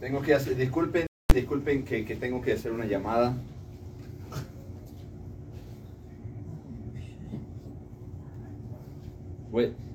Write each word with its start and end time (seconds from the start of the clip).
Tengo 0.00 0.22
que 0.22 0.34
hacer, 0.34 0.56
disculpen, 0.56 1.06
disculpen 1.32 1.84
que, 1.84 2.04
que 2.04 2.14
tengo 2.14 2.40
que 2.40 2.52
hacer 2.52 2.72
una 2.72 2.86
llamada. 2.86 3.34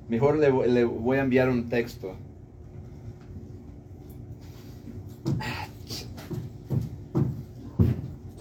Mejor 0.08 0.36
le, 0.38 0.68
le 0.68 0.84
voy 0.84 1.16
a 1.16 1.22
enviar 1.22 1.48
un 1.48 1.68
texto. 1.68 2.14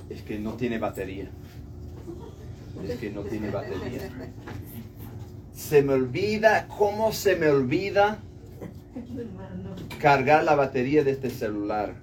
Es 0.10 0.22
que 0.24 0.38
no 0.40 0.54
tiene 0.54 0.78
batería. 0.78 1.30
Es 2.88 3.00
que 3.00 3.10
no 3.10 3.22
tiene 3.22 3.50
batería. 3.50 4.10
Se 5.54 5.82
me 5.82 5.94
olvida, 5.94 6.68
¿cómo 6.68 7.14
se 7.14 7.38
me 7.38 7.48
olvida 7.48 8.20
cargar 10.04 10.44
la 10.44 10.56
batería 10.56 11.02
de 11.06 11.12
este 11.12 11.30
celular? 11.30 11.96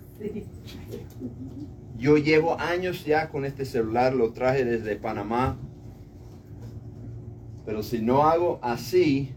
Yo 1.98 2.16
llevo 2.16 2.58
años 2.58 3.04
ya 3.04 3.28
con 3.28 3.44
este 3.44 3.66
celular, 3.66 4.14
lo 4.14 4.32
traje 4.32 4.64
desde 4.64 4.96
Panamá. 4.96 5.58
Pero 7.66 7.82
si 7.82 8.00
no 8.00 8.22
hago 8.22 8.58
así, 8.62 9.34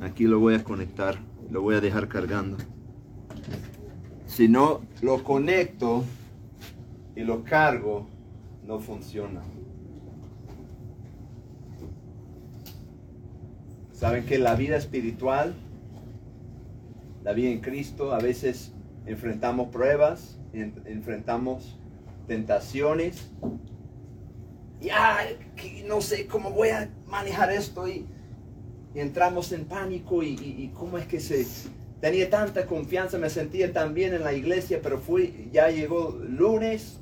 aquí 0.00 0.28
lo 0.28 0.38
voy 0.38 0.54
a 0.54 0.62
conectar, 0.62 1.18
lo 1.50 1.60
voy 1.60 1.74
a 1.74 1.80
dejar 1.80 2.06
cargando. 2.06 2.56
Si 4.26 4.46
no 4.46 4.82
lo 5.02 5.24
conecto 5.24 6.04
y 7.16 7.22
lo 7.22 7.42
cargo, 7.42 8.06
no 8.64 8.78
funciona. 8.78 9.42
Saben 13.92 14.24
que 14.24 14.38
la 14.38 14.54
vida 14.54 14.76
espiritual, 14.76 15.56
la 17.22 17.32
vida 17.32 17.50
en 17.50 17.60
Cristo, 17.60 18.12
a 18.12 18.18
veces 18.18 18.72
enfrentamos 19.06 19.68
pruebas, 19.68 20.38
en- 20.52 20.82
enfrentamos 20.86 21.78
tentaciones. 22.26 23.30
Y 24.80 24.88
ay, 24.90 25.36
no 25.86 26.00
sé 26.00 26.26
cómo 26.26 26.50
voy 26.50 26.70
a 26.70 26.90
manejar 27.06 27.50
esto 27.52 27.86
y, 27.88 28.06
y 28.94 29.00
entramos 29.00 29.52
en 29.52 29.66
pánico 29.66 30.22
y, 30.22 30.28
y- 30.30 30.64
y 30.64 30.68
cómo 30.74 30.98
es 30.98 31.06
que 31.06 31.20
se 31.20 31.46
tenía 32.00 32.30
tanta 32.30 32.66
confianza, 32.66 33.18
me 33.18 33.28
sentía 33.30 33.72
tan 33.72 33.92
bien 33.94 34.14
en 34.14 34.24
la 34.24 34.32
iglesia, 34.32 34.80
pero 34.82 34.98
fui, 34.98 35.50
ya 35.52 35.68
llegó 35.70 36.18
lunes 36.26 37.00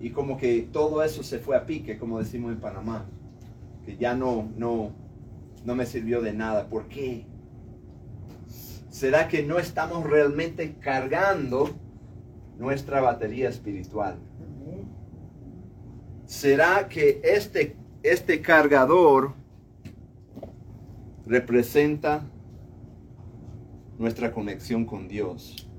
y 0.00 0.10
como 0.10 0.36
que 0.38 0.68
todo 0.72 1.02
eso 1.02 1.22
se 1.22 1.38
fue 1.40 1.56
a 1.56 1.66
pique, 1.66 1.98
como 1.98 2.18
decimos 2.20 2.52
en 2.52 2.60
Panamá, 2.60 3.06
que 3.84 3.96
ya 3.96 4.14
no, 4.14 4.48
no, 4.56 4.92
no 5.64 5.74
me 5.74 5.86
sirvió 5.86 6.20
de 6.22 6.32
nada. 6.32 6.68
¿Por 6.68 6.88
qué? 6.88 7.26
¿Será 8.98 9.28
que 9.28 9.44
no 9.44 9.60
estamos 9.60 10.02
realmente 10.02 10.74
cargando 10.80 11.70
nuestra 12.58 13.00
batería 13.00 13.48
espiritual? 13.48 14.16
¿Será 16.26 16.88
que 16.88 17.20
este, 17.22 17.76
este 18.02 18.42
cargador 18.42 19.34
representa 21.26 22.24
nuestra 24.00 24.32
conexión 24.32 24.84
con 24.84 25.06
Dios? 25.06 25.70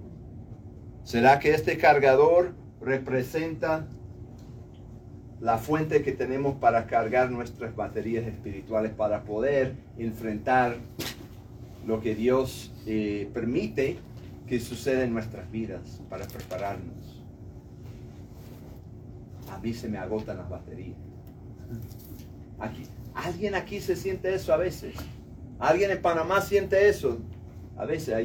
¿Será 1.04 1.40
que 1.40 1.54
este 1.54 1.78
cargador 1.78 2.54
representa 2.80 3.86
la 5.42 5.58
fuente 5.58 6.04
que 6.04 6.14
tenemos 6.14 6.56
para 6.56 6.88
cargar 6.88 7.30
nuestras 7.32 7.76
baterías 7.76 8.26
espirituales 8.26 8.94
para 8.94 9.24
poder 9.26 9.76
enfrentar 9.98 10.78
lo 11.90 12.00
que 12.02 12.14
Dios 12.14 12.72
eh, 12.86 13.30
permite 13.34 13.98
que 14.48 14.60
suceda 14.60 15.04
en 15.04 15.12
nuestras 15.12 15.50
vidas 15.52 16.02
para 16.08 16.28
prepararnos? 16.28 17.24
A 19.52 19.58
mí 19.58 19.74
se 19.74 19.90
me 19.90 19.98
agotan 19.98 20.38
las 20.38 20.48
baterías. 20.48 20.96
Aquí, 22.60 22.84
¿Alguien 23.16 23.56
aquí 23.56 23.82
se 23.82 23.96
siente 23.96 24.34
eso 24.36 24.54
a 24.54 24.58
veces? 24.58 24.94
¿Alguien 25.58 25.90
en 25.90 26.00
Panamá 26.00 26.42
siente 26.42 26.88
eso? 26.90 27.18
A 27.76 27.86
veces. 27.86 28.16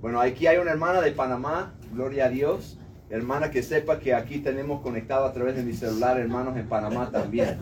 Bueno, 0.00 0.20
aquí 0.20 0.48
hay 0.48 0.58
una 0.58 0.72
hermana 0.72 1.00
de 1.00 1.12
Panamá, 1.12 1.72
gloria 1.92 2.26
a 2.26 2.28
Dios. 2.30 2.78
Hermana 3.08 3.50
que 3.52 3.62
sepa 3.62 4.00
que 4.00 4.14
aquí 4.14 4.38
tenemos 4.38 4.80
conectado 4.80 5.26
a 5.26 5.32
través 5.32 5.54
de 5.54 5.62
mi 5.62 5.72
celular 5.74 6.18
hermanos 6.18 6.56
en 6.56 6.68
Panamá 6.68 7.10
también. 7.12 7.58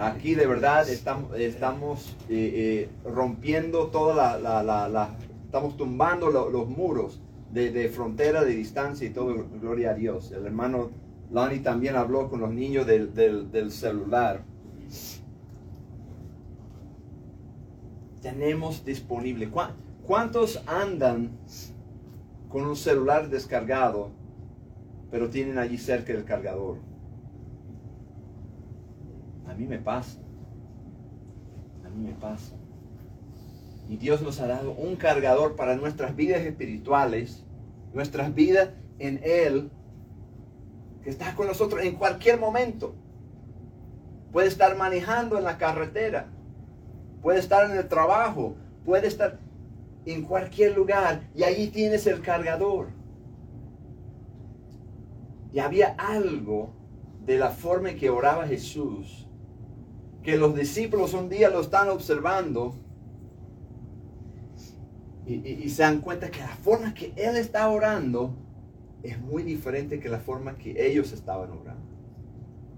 Aquí 0.00 0.34
de 0.36 0.46
verdad 0.46 0.88
estamos, 0.88 1.36
estamos 1.36 2.16
eh, 2.28 2.86
eh, 2.86 2.88
rompiendo 3.04 3.88
toda 3.88 4.38
la, 4.38 5.10
estamos 5.44 5.76
tumbando 5.76 6.30
lo- 6.30 6.50
los 6.50 6.68
muros 6.68 7.20
de, 7.50 7.88
frontera, 7.88 8.44
de 8.44 8.54
distancia 8.54 9.06
y 9.06 9.10
todo, 9.10 9.34
gloria 9.60 9.90
a 9.90 9.94
Dios. 9.94 10.30
El 10.32 10.46
hermano 10.46 10.90
Lonnie 11.32 11.58
también 11.60 11.96
habló 11.96 12.28
con 12.30 12.40
los 12.40 12.52
niños 12.52 12.86
del, 12.86 13.12
del- 13.14 13.50
del 13.50 13.72
celular. 13.72 14.42
Tenemos 18.22 18.84
disponible. 18.84 19.50
¿Cuá- 19.50 19.74
¿Cuántos 20.06 20.62
andan 20.66 21.30
con 22.48 22.66
un 22.66 22.76
celular 22.76 23.28
descargado, 23.30 24.10
pero 25.14 25.30
tienen 25.30 25.58
allí 25.58 25.78
cerca 25.78 26.12
el 26.12 26.24
cargador? 26.24 26.78
A 29.46 29.54
mí 29.54 29.64
me 29.64 29.78
pasa. 29.78 30.18
A 31.86 31.88
mí 31.88 32.04
me 32.04 32.14
pasa. 32.14 32.56
Y 33.88 33.96
Dios 33.96 34.22
nos 34.22 34.40
ha 34.40 34.48
dado 34.48 34.72
un 34.72 34.96
cargador 34.96 35.54
para 35.54 35.76
nuestras 35.76 36.16
vidas 36.16 36.40
espirituales, 36.40 37.44
nuestras 37.92 38.34
vidas 38.34 38.70
en 38.98 39.20
Él, 39.22 39.70
que 41.04 41.10
está 41.10 41.36
con 41.36 41.46
nosotros 41.46 41.84
en 41.84 41.94
cualquier 41.94 42.40
momento. 42.40 42.96
Puede 44.32 44.48
estar 44.48 44.76
manejando 44.76 45.38
en 45.38 45.44
la 45.44 45.58
carretera, 45.58 46.26
puede 47.22 47.38
estar 47.38 47.70
en 47.70 47.76
el 47.76 47.86
trabajo, 47.86 48.56
puede 48.84 49.06
estar 49.06 49.38
en 50.06 50.24
cualquier 50.24 50.74
lugar 50.74 51.30
y 51.36 51.44
allí 51.44 51.68
tienes 51.68 52.04
el 52.08 52.20
cargador. 52.20 53.03
Y 55.54 55.60
había 55.60 55.94
algo 55.98 56.74
de 57.24 57.38
la 57.38 57.50
forma 57.50 57.90
en 57.90 57.96
que 57.96 58.10
oraba 58.10 58.44
Jesús, 58.44 59.28
que 60.24 60.36
los 60.36 60.52
discípulos 60.56 61.14
un 61.14 61.28
día 61.28 61.48
lo 61.48 61.60
están 61.60 61.90
observando 61.90 62.74
y, 65.26 65.68
se 65.70 65.82
dan 65.82 66.00
cuenta 66.00 66.28
que 66.28 66.40
la 66.40 66.56
forma 66.56 66.92
que 66.92 67.12
él 67.14 67.36
está 67.36 67.70
orando 67.70 68.34
es 69.04 69.20
muy 69.20 69.44
diferente 69.44 70.00
que 70.00 70.08
la 70.08 70.18
forma 70.18 70.58
que 70.58 70.74
ellos 70.88 71.12
estaban 71.12 71.52
orando. 71.52 71.86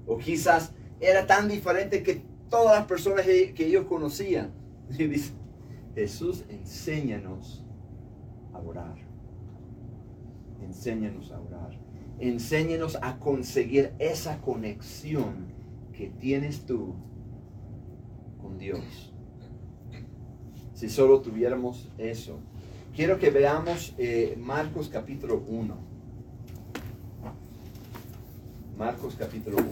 O 0.07 0.19
quizás 0.19 0.75
era 1.01 1.27
tan 1.27 1.49
diferente 1.49 2.03
que 2.03 2.21
todas 2.51 2.79
las 2.79 2.87
personas 2.87 3.25
que 3.25 3.55
que 3.55 3.69
ellos 3.69 3.87
conocían. 3.87 4.53
Y 4.91 5.07
dice, 5.07 5.33
Jesús, 5.95 6.45
enséñanos 6.51 7.65
a 8.53 8.59
orar. 8.59 8.97
Enséñanos 10.61 11.33
a 11.33 11.41
orar. 11.41 11.86
Enséñanos 12.19 12.97
a 13.03 13.19
conseguir 13.19 13.93
esa 13.99 14.41
conexión 14.41 15.53
que 15.93 16.09
tienes 16.09 16.65
tú 16.65 16.95
con 18.41 18.59
Dios. 18.59 19.13
Si 20.73 20.89
solo 20.89 21.21
tuviéramos 21.21 21.89
eso. 21.99 22.39
Quiero 22.95 23.19
que 23.19 23.31
veamos 23.31 23.95
eh, 23.99 24.37
Marcos 24.39 24.89
capítulo 24.89 25.43
1. 25.47 25.77
Marcos 28.79 29.15
capítulo 29.19 29.59
1. 29.59 29.67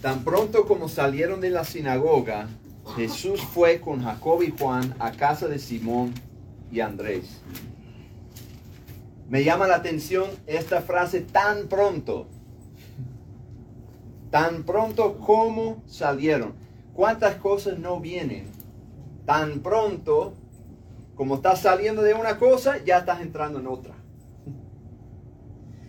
Tan 0.00 0.24
pronto 0.24 0.66
como 0.66 0.88
salieron 0.88 1.40
de 1.40 1.50
la 1.50 1.64
sinagoga, 1.64 2.48
Jesús 2.96 3.40
fue 3.40 3.80
con 3.80 4.02
Jacob 4.02 4.42
y 4.42 4.50
Juan 4.50 4.94
a 4.98 5.12
casa 5.12 5.48
de 5.48 5.58
Simón 5.58 6.12
y 6.70 6.80
Andrés. 6.80 7.40
Me 9.32 9.44
llama 9.44 9.66
la 9.66 9.76
atención 9.76 10.28
esta 10.46 10.82
frase 10.82 11.22
tan 11.22 11.66
pronto. 11.66 12.26
Tan 14.30 14.64
pronto 14.64 15.16
como 15.16 15.82
salieron. 15.86 16.52
¿Cuántas 16.92 17.36
cosas 17.36 17.78
no 17.78 17.98
vienen? 17.98 18.50
Tan 19.24 19.60
pronto 19.60 20.34
como 21.14 21.36
estás 21.36 21.62
saliendo 21.62 22.02
de 22.02 22.12
una 22.12 22.38
cosa, 22.38 22.84
ya 22.84 22.98
estás 22.98 23.22
entrando 23.22 23.58
en 23.58 23.68
otra. 23.68 23.94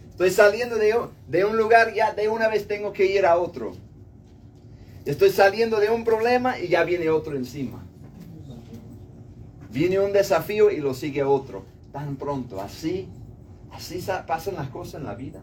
Estoy 0.09 0.31
saliendo 0.31 0.77
de, 0.77 0.95
de 1.27 1.43
un 1.43 1.57
lugar, 1.57 1.93
ya 1.93 2.13
de 2.13 2.29
una 2.29 2.47
vez 2.47 2.65
tengo 2.65 2.93
que 2.93 3.07
ir 3.07 3.25
a 3.25 3.37
otro. 3.37 3.73
Estoy 5.03 5.31
saliendo 5.31 5.81
de 5.81 5.89
un 5.89 6.05
problema 6.05 6.59
y 6.59 6.69
ya 6.69 6.85
viene 6.85 7.09
otro 7.09 7.35
encima. 7.35 7.83
Viene 9.69 9.99
un 9.99 10.13
desafío 10.13 10.71
y 10.71 10.77
lo 10.77 10.93
sigue 10.93 11.25
otro. 11.25 11.65
Tan 11.91 12.15
pronto, 12.15 12.61
así, 12.61 13.09
así 13.73 14.01
sa- 14.01 14.25
pasan 14.25 14.55
las 14.55 14.69
cosas 14.69 14.95
en 15.01 15.05
la 15.07 15.15
vida. 15.15 15.41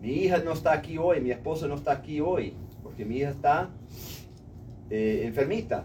Mi 0.00 0.10
hija 0.10 0.38
no 0.38 0.52
está 0.52 0.72
aquí 0.72 0.98
hoy, 0.98 1.20
mi 1.20 1.30
esposa 1.30 1.68
no 1.68 1.74
está 1.76 1.92
aquí 1.92 2.20
hoy, 2.20 2.54
porque 2.82 3.04
mi 3.04 3.18
hija 3.18 3.30
está 3.30 3.70
eh, 4.90 5.22
enfermita. 5.24 5.84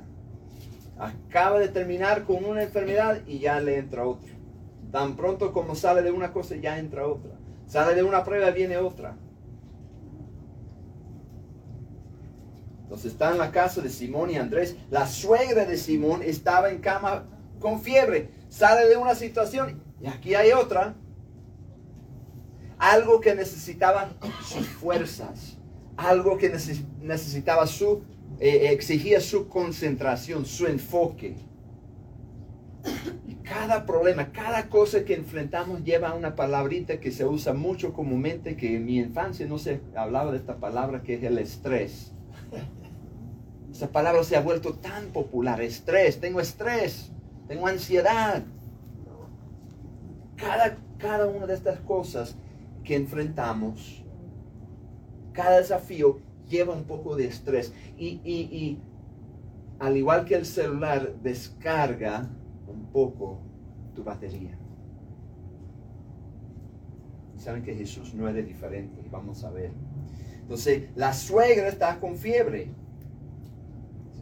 Acaba 0.97 1.59
de 1.59 1.67
terminar 1.67 2.23
con 2.23 2.43
una 2.43 2.63
enfermedad 2.63 3.21
y 3.27 3.39
ya 3.39 3.59
le 3.59 3.77
entra 3.77 4.05
otra. 4.05 4.31
Tan 4.91 5.15
pronto 5.15 5.53
como 5.53 5.75
sale 5.75 6.01
de 6.01 6.11
una 6.11 6.33
cosa, 6.33 6.55
ya 6.55 6.79
entra 6.79 7.07
otra. 7.07 7.31
Sale 7.67 7.93
de 7.93 8.01
una 8.03 8.23
prueba, 8.23 8.49
viene 8.49 8.77
otra. 8.77 9.15
Entonces 12.83 13.11
está 13.11 13.31
en 13.31 13.37
la 13.37 13.51
casa 13.51 13.81
de 13.81 13.89
Simón 13.89 14.31
y 14.31 14.37
Andrés. 14.37 14.77
La 14.89 15.05
suegra 15.05 15.65
de 15.65 15.77
Simón 15.77 16.21
estaba 16.23 16.71
en 16.71 16.79
cama 16.79 17.25
con 17.59 17.81
fiebre. 17.81 18.29
Sale 18.49 18.87
de 18.87 18.97
una 18.97 19.15
situación 19.15 19.81
y 20.01 20.07
aquí 20.07 20.35
hay 20.35 20.51
otra. 20.51 20.95
Algo 22.77 23.21
que 23.21 23.33
necesitaba 23.35 24.09
sus 24.43 24.67
fuerzas. 24.67 25.57
Algo 25.97 26.37
que 26.37 26.49
necesitaba 27.01 27.65
su 27.65 28.03
eh, 28.39 28.69
exigía 28.71 29.19
su 29.19 29.47
concentración, 29.47 30.45
su 30.45 30.67
enfoque. 30.67 31.35
Y 33.27 33.35
cada 33.35 33.85
problema, 33.85 34.31
cada 34.31 34.69
cosa 34.69 35.03
que 35.03 35.15
enfrentamos 35.15 35.83
lleva 35.83 36.13
una 36.13 36.35
palabrita 36.35 36.99
que 36.99 37.11
se 37.11 37.25
usa 37.25 37.53
mucho 37.53 37.93
comúnmente, 37.93 38.55
que 38.55 38.75
en 38.75 38.85
mi 38.85 38.97
infancia 38.97 39.47
no 39.47 39.57
se 39.57 39.81
hablaba 39.95 40.31
de 40.31 40.37
esta 40.37 40.57
palabra, 40.57 41.01
que 41.01 41.15
es 41.15 41.23
el 41.23 41.39
estrés. 41.39 42.11
Esa 43.71 43.91
palabra 43.91 44.23
se 44.23 44.35
ha 44.35 44.41
vuelto 44.41 44.75
tan 44.75 45.07
popular, 45.07 45.61
estrés, 45.61 46.19
tengo 46.19 46.39
estrés, 46.39 47.11
tengo 47.47 47.67
ansiedad. 47.67 48.43
Cada, 50.35 50.77
cada 50.97 51.27
una 51.27 51.47
de 51.47 51.53
estas 51.53 51.79
cosas 51.79 52.35
que 52.83 52.95
enfrentamos, 52.95 54.03
cada 55.33 55.57
desafío 55.57 56.19
lleva 56.47 56.73
un 56.73 56.85
poco 56.85 57.15
de 57.15 57.25
estrés. 57.25 57.73
Y, 57.97 58.79
al 59.79 59.95
igual 59.95 60.25
que 60.25 60.35
el 60.35 60.45
celular, 60.45 61.13
descarga 61.21 62.29
un 62.67 62.85
poco 62.91 63.39
tu 63.95 64.03
batería. 64.03 64.57
Saben 67.35 67.61
que 67.61 67.75
Jesús 67.75 68.13
no 68.15 68.27
era 68.27 68.41
diferente, 68.41 69.05
vamos 69.11 69.43
a 69.43 69.51
ver. 69.51 69.71
Entonces, 70.41 70.89
la 70.95 71.13
suegra 71.13 71.67
está 71.67 71.99
con 71.99 72.15
fiebre. 72.15 72.69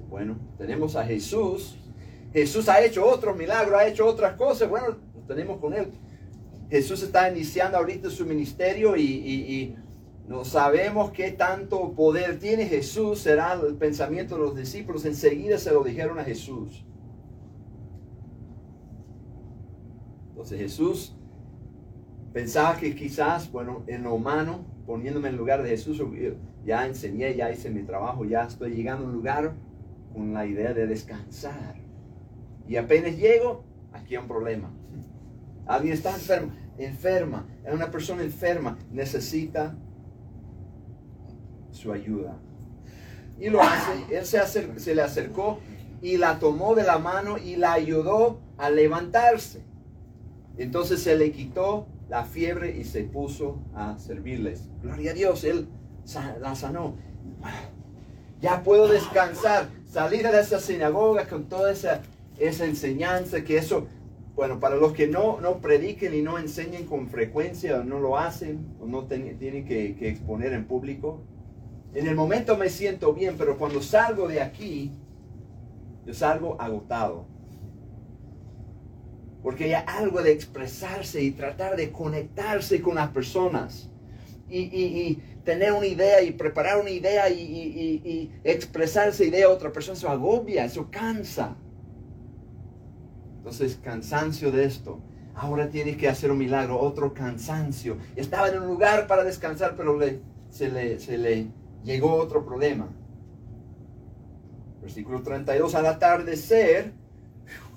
Bueno, 0.09 0.37
tenemos 0.57 0.95
a 0.95 1.05
Jesús. 1.05 1.77
Jesús 2.35 2.69
ha 2.69 2.83
hecho 2.83 3.03
otro 3.03 3.33
milagro, 3.33 3.77
ha 3.77 3.87
hecho 3.87 4.05
otras 4.05 4.35
cosas. 4.35 4.69
Bueno, 4.69 4.89
lo 4.89 5.21
tenemos 5.21 5.59
con 5.59 5.73
él. 5.73 5.91
Jesús 6.69 7.01
está 7.01 7.31
iniciando 7.31 7.77
ahorita 7.77 8.11
su 8.11 8.25
ministerio 8.25 8.95
y 8.95 9.75
no 10.27 10.43
sabemos 10.43 11.11
qué 11.11 11.31
tanto 11.31 11.93
poder 11.93 12.39
tiene 12.39 12.65
Jesús, 12.65 13.19
será 13.19 13.53
el 13.53 13.75
pensamiento 13.75 14.35
de 14.35 14.41
los 14.41 14.55
discípulos. 14.55 15.05
Enseguida 15.05 15.57
se 15.57 15.71
lo 15.71 15.83
dijeron 15.83 16.19
a 16.19 16.23
Jesús. 16.23 16.83
Entonces 20.29 20.59
Jesús 20.59 21.15
pensaba 22.33 22.75
que 22.77 22.95
quizás, 22.95 23.51
bueno, 23.51 23.83
en 23.87 24.03
lo 24.03 24.15
humano, 24.15 24.65
poniéndome 24.85 25.29
en 25.29 25.37
lugar 25.37 25.63
de 25.63 25.69
Jesús, 25.69 26.01
ya 26.65 26.85
enseñé, 26.85 27.35
ya 27.35 27.51
hice 27.51 27.69
mi 27.69 27.83
trabajo, 27.83 28.25
ya 28.25 28.43
estoy 28.43 28.73
llegando 28.73 29.05
a 29.05 29.07
un 29.07 29.13
lugar 29.13 29.53
con 30.13 30.33
la 30.33 30.45
idea 30.45 30.73
de 30.73 30.87
descansar. 30.87 31.84
Y 32.67 32.77
apenas 32.77 33.15
llego, 33.17 33.63
aquí 33.93 34.15
hay 34.15 34.21
un 34.21 34.27
problema. 34.27 34.71
Alguien 35.65 35.93
está 35.93 36.13
enfermo, 36.13 36.51
enferma, 36.77 37.47
una 37.71 37.89
persona 37.89 38.23
enferma, 38.23 38.77
necesita 38.91 39.75
su 41.71 41.91
ayuda. 41.91 42.37
Y 43.39 43.49
lo 43.49 43.61
hace, 43.61 44.15
él 44.15 44.25
se, 44.25 44.79
se 44.79 44.95
le 44.95 45.01
acercó 45.01 45.59
y 46.01 46.17
la 46.17 46.39
tomó 46.39 46.75
de 46.75 46.83
la 46.83 46.99
mano 46.99 47.37
y 47.37 47.55
la 47.55 47.73
ayudó 47.73 48.39
a 48.57 48.69
levantarse. 48.69 49.63
Entonces 50.57 51.01
se 51.01 51.17
le 51.17 51.31
quitó 51.31 51.87
la 52.09 52.23
fiebre 52.23 52.77
y 52.77 52.83
se 52.83 53.03
puso 53.03 53.59
a 53.73 53.97
servirles. 53.97 54.69
Gloria 54.81 55.11
a 55.11 55.13
Dios, 55.13 55.43
él 55.43 55.67
la 56.39 56.55
sanó. 56.55 56.95
Ya 58.41 58.63
puedo 58.63 58.87
descansar, 58.87 59.69
salir 59.89 60.23
de 60.23 60.39
esa 60.39 60.59
sinagoga 60.59 61.27
con 61.27 61.45
toda 61.45 61.71
esa, 61.71 62.01
esa 62.37 62.65
enseñanza, 62.65 63.43
que 63.43 63.57
eso, 63.57 63.87
bueno, 64.35 64.59
para 64.59 64.75
los 64.75 64.93
que 64.93 65.07
no, 65.07 65.39
no 65.39 65.59
prediquen 65.59 66.13
y 66.13 66.21
no 66.21 66.37
enseñen 66.37 66.85
con 66.85 67.07
frecuencia, 67.07 67.79
o 67.79 67.83
no 67.83 67.99
lo 67.99 68.17
hacen, 68.17 68.75
o 68.79 68.85
no 68.85 69.05
tienen 69.05 69.65
que, 69.65 69.95
exponer 70.09 70.53
en 70.53 70.65
público, 70.65 71.21
en 71.93 72.07
el 72.07 72.15
momento 72.15 72.57
me 72.57 72.69
siento 72.69 73.13
bien, 73.13 73.35
pero 73.37 73.57
cuando 73.57 73.81
salgo 73.81 74.27
de 74.27 74.41
aquí, 74.41 74.91
yo 76.05 76.13
salgo 76.13 76.59
agotado. 76.59 77.25
Porque 79.41 79.65
hay 79.75 79.83
algo 79.87 80.21
de 80.21 80.31
expresarse 80.31 81.21
y 81.21 81.31
tratar 81.31 81.77
de 81.77 81.91
conectarse 81.91 82.81
con 82.81 82.95
las 82.95 83.09
personas. 83.11 83.89
Y, 84.49 85.19
tener 85.45 85.73
una 85.73 85.85
idea 85.85 86.23
y 86.23 86.31
preparar 86.31 86.81
una 86.81 86.89
idea 86.89 87.29
y, 87.29 87.39
y, 87.39 88.31
expresar 88.43 89.09
esa 89.09 89.23
idea 89.23 89.45
a 89.45 89.49
otra 89.49 89.71
persona, 89.71 89.95
eso 89.95 90.09
agobia, 90.09 90.65
eso 90.65 90.89
cansa. 90.89 91.55
Entonces, 93.45 93.79
cansancio 93.83 94.51
de 94.51 94.65
esto. 94.65 94.99
Ahora 95.35 95.69
tienes 95.69 95.97
que 95.97 96.09
hacer 96.09 96.31
un 96.31 96.39
milagro, 96.39 96.79
otro 96.79 97.13
cansancio. 97.13 97.97
Estaba 98.15 98.49
en 98.49 98.59
un 98.59 98.67
lugar 98.67 99.05
para 99.05 99.23
descansar, 99.23 99.75
pero 99.77 99.99
se, 100.49 100.71
le, 100.71 101.47
llegó 101.83 102.15
otro 102.15 102.43
problema. 102.43 102.89
Versículo 104.81 105.21
32, 105.21 105.75
al 105.75 105.85
atardecer, 105.85 106.91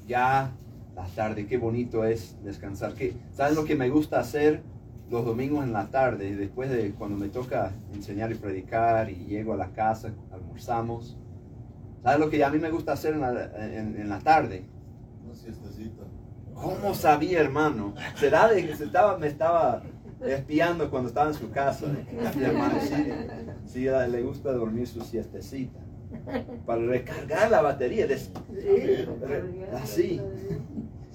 ya 0.07 0.57
la 0.97 1.05
tarde, 1.09 1.47
qué 1.47 1.59
bonito 1.59 2.03
es 2.03 2.43
descansar. 2.43 2.95
¿Qué, 2.95 3.13
¿Saben 3.35 3.55
lo 3.55 3.67
que 3.67 3.77
me 3.77 3.91
gusta 3.91 4.21
hacer 4.21 4.63
los 5.11 5.27
domingos 5.27 5.65
en 5.65 5.75
la 5.75 5.91
tarde? 5.91 6.35
Después 6.35 6.71
de 6.71 6.93
cuando 6.93 7.19
me 7.19 7.29
toca 7.29 7.73
enseñar 7.93 8.33
y 8.33 8.37
predicar 8.37 9.11
y 9.11 9.27
llego 9.27 9.53
a 9.53 9.59
la 9.59 9.71
casa, 9.75 10.15
almorzamos. 10.33 11.19
¿Saben 12.03 12.21
lo 12.21 12.31
que 12.31 12.43
a 12.43 12.49
mí 12.49 12.59
me 12.59 12.71
gusta 12.71 12.93
hacer 12.93 13.13
en 13.13 14.09
la, 14.09 14.19
tarde? 14.21 14.65
Siestecita. 15.53 16.05
¿Cómo 16.55 16.95
sabía, 16.95 17.41
hermano? 17.41 17.95
¿Será 18.17 18.49
de 18.49 18.67
que 18.67 18.77
se 18.77 18.85
estaba, 18.85 19.17
me 19.17 19.29
estaba 19.29 19.83
espiando 20.21 20.91
cuando 20.91 21.09
estaba 21.09 21.29
en 21.29 21.35
su 21.35 21.51
casa? 21.51 21.87
hermano, 22.41 22.75
si 23.65 23.85
le 23.85 24.23
gusta 24.23 24.53
dormir 24.53 24.87
su 24.87 25.01
siestecita. 25.01 25.79
Para 26.67 26.83
recargar 26.83 27.51
la 27.51 27.63
batería. 27.63 28.07
así. 29.75 30.21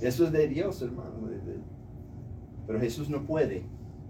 Eso 0.02 0.26
es 0.26 0.32
de 0.32 0.48
Dios, 0.48 0.82
hermano. 0.82 1.30
Pero 2.66 2.80
Jesús 2.80 3.10
no 3.10 3.24
puede. 3.24 3.66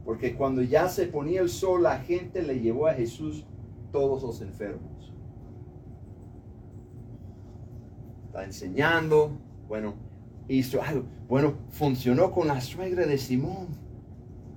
Porque 0.06 0.36
cuando 0.36 0.62
ya 0.62 0.88
se 0.88 1.08
ponía 1.08 1.42
el 1.42 1.50
sol, 1.50 1.84
la 1.84 2.00
gente 2.00 2.44
le 2.44 2.60
llevó 2.60 2.88
a 2.88 2.94
Jesús 2.94 3.46
todos 3.92 4.22
los 4.24 4.42
enfermos. 4.42 5.14
Está 8.28 8.44
enseñando. 8.44 9.32
Bueno, 9.68 9.96
hizo 10.48 10.82
algo. 10.82 11.06
Bueno, 11.28 11.56
funcionó 11.70 12.32
con 12.32 12.48
la 12.48 12.62
suegra 12.62 13.06
de 13.06 13.18
Simón. 13.18 13.68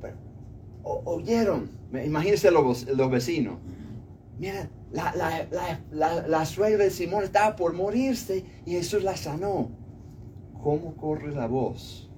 Pero, 0.00 0.16
oyeron. 0.82 1.70
Imagínense 1.92 2.50
los, 2.50 2.86
los 2.86 3.10
vecinos. 3.10 3.58
Mira, 4.38 4.68
la, 4.92 6.44
suegra 6.44 6.84
de 6.84 6.90
Simón 6.90 7.24
estaba 7.24 7.56
por 7.56 7.72
morirse 7.72 8.44
y 8.64 8.72
Jesús 8.72 9.02
la 9.02 9.16
sanó. 9.16 9.70
¿Cómo 10.62 10.96
corre 10.96 11.32
la 11.32 11.46
voz? 11.46 12.10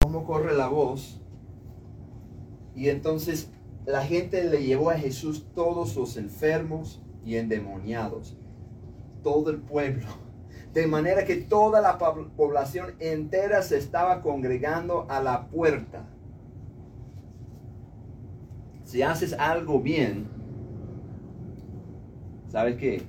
¿Cómo 0.00 0.24
corre 0.24 0.56
la 0.56 0.68
voz? 0.68 1.20
Y 2.74 2.88
entonces 2.88 3.50
la 3.86 4.04
gente 4.04 4.44
le 4.44 4.64
llevó 4.64 4.90
a 4.90 4.94
Jesús 4.94 5.46
todos 5.54 5.96
los 5.96 6.16
enfermos 6.16 7.02
y 7.24 7.36
endemoniados. 7.36 8.36
Todo 9.22 9.50
el 9.50 9.58
pueblo. 9.58 10.06
De 10.74 10.88
manera 10.88 11.24
que 11.24 11.36
toda 11.36 11.80
la 11.80 11.98
población 11.98 12.94
entera 12.98 13.62
se 13.62 13.78
estaba 13.78 14.20
congregando 14.22 15.06
a 15.08 15.22
la 15.22 15.46
puerta. 15.46 16.04
Si 18.82 19.00
haces 19.00 19.34
algo 19.34 19.80
bien, 19.80 20.26
¿sabes 22.48 22.76
qué? 22.76 23.02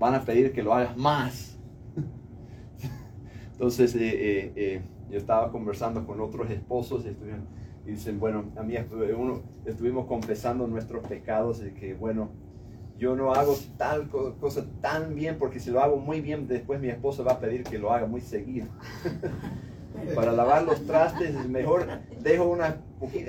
Van 0.00 0.16
a 0.16 0.24
pedir 0.24 0.52
que 0.52 0.64
lo 0.64 0.74
hagas 0.74 0.96
más. 0.96 1.56
Entonces, 3.52 3.94
eh, 3.94 4.00
eh, 4.00 4.52
eh, 4.56 4.82
yo 5.08 5.16
estaba 5.16 5.52
conversando 5.52 6.04
con 6.04 6.20
otros 6.20 6.50
esposos 6.50 7.06
y, 7.06 7.88
dicen, 7.88 8.18
bueno, 8.18 8.46
a 8.56 8.64
mí 8.64 8.74
uno, 9.16 9.42
estuvimos 9.64 10.06
confesando 10.06 10.66
nuestros 10.66 11.06
pecados 11.06 11.62
y 11.64 11.70
que, 11.70 11.94
bueno, 11.94 12.30
yo 12.98 13.14
no 13.14 13.32
hago 13.32 13.56
tal 13.76 14.08
cosa 14.08 14.64
tan 14.80 15.14
bien 15.14 15.36
porque 15.38 15.60
si 15.60 15.70
lo 15.70 15.80
hago 15.82 15.96
muy 15.96 16.20
bien, 16.20 16.46
después 16.48 16.80
mi 16.80 16.88
esposa 16.88 17.22
va 17.22 17.32
a 17.32 17.40
pedir 17.40 17.62
que 17.64 17.78
lo 17.78 17.92
haga 17.92 18.06
muy 18.06 18.20
seguido. 18.20 18.68
Para 20.14 20.32
lavar 20.32 20.62
los 20.62 20.86
trastes 20.86 21.34
es 21.34 21.48
mejor 21.48 21.86
dejo 22.20 22.48
una, 22.48 22.76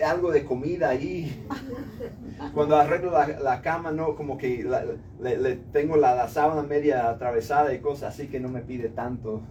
algo 0.05 0.31
de 0.31 0.43
comida 0.43 0.89
ahí. 0.89 1.45
Cuando 2.53 2.75
arreglo 2.75 3.11
la, 3.11 3.61
cama, 3.61 3.91
no, 3.91 4.15
como 4.15 4.37
que 4.37 4.67
le, 5.19 5.55
tengo 5.71 5.95
la, 5.95 6.15
la, 6.15 6.27
sábana 6.27 6.63
media 6.63 7.09
atravesada 7.09 7.73
y 7.73 7.79
cosas 7.79 8.13
así 8.13 8.27
que 8.27 8.39
no 8.39 8.49
me 8.49 8.61
pide 8.61 8.89
tanto 8.89 9.41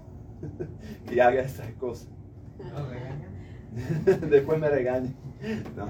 que 1.09 1.23
haga 1.23 1.43
estas 1.43 1.71
cosas. 1.73 2.09
después 4.31 4.59
me 4.59 4.69
regaña. 4.69 5.11
No. 5.77 5.87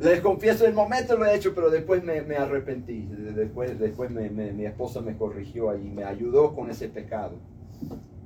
Les 0.00 0.20
confieso, 0.20 0.66
el 0.66 0.74
momento 0.74 1.16
lo 1.16 1.26
he 1.26 1.34
hecho, 1.34 1.54
pero 1.54 1.70
después 1.70 2.02
me, 2.04 2.36
arrepentí. 2.36 3.06
Después, 3.34 3.78
después 3.78 4.10
mi 4.10 4.64
esposa 4.64 5.00
me 5.00 5.16
corrigió 5.16 5.76
y 5.76 5.82
me 5.90 6.04
ayudó 6.04 6.54
con 6.54 6.70
ese 6.70 6.88
pecado. 6.88 7.36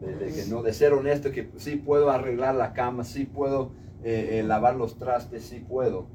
De, 0.01 0.33
que 0.33 0.47
no, 0.47 0.63
de 0.63 0.73
ser 0.73 0.95
honesto, 0.95 1.31
que 1.31 1.51
sí 1.57 1.77
puedo 1.77 2.11
arreglar 2.11 2.55
la 2.55 2.73
cama, 2.73 3.05
sí 3.05 3.27
puedo 3.27 3.73
eh, 4.03 4.39
eh, 4.39 4.43
lavar 4.43 4.77
los 4.77 4.99
trastes, 4.99 5.45
sí 5.45 5.61
puedo. 5.61 6.07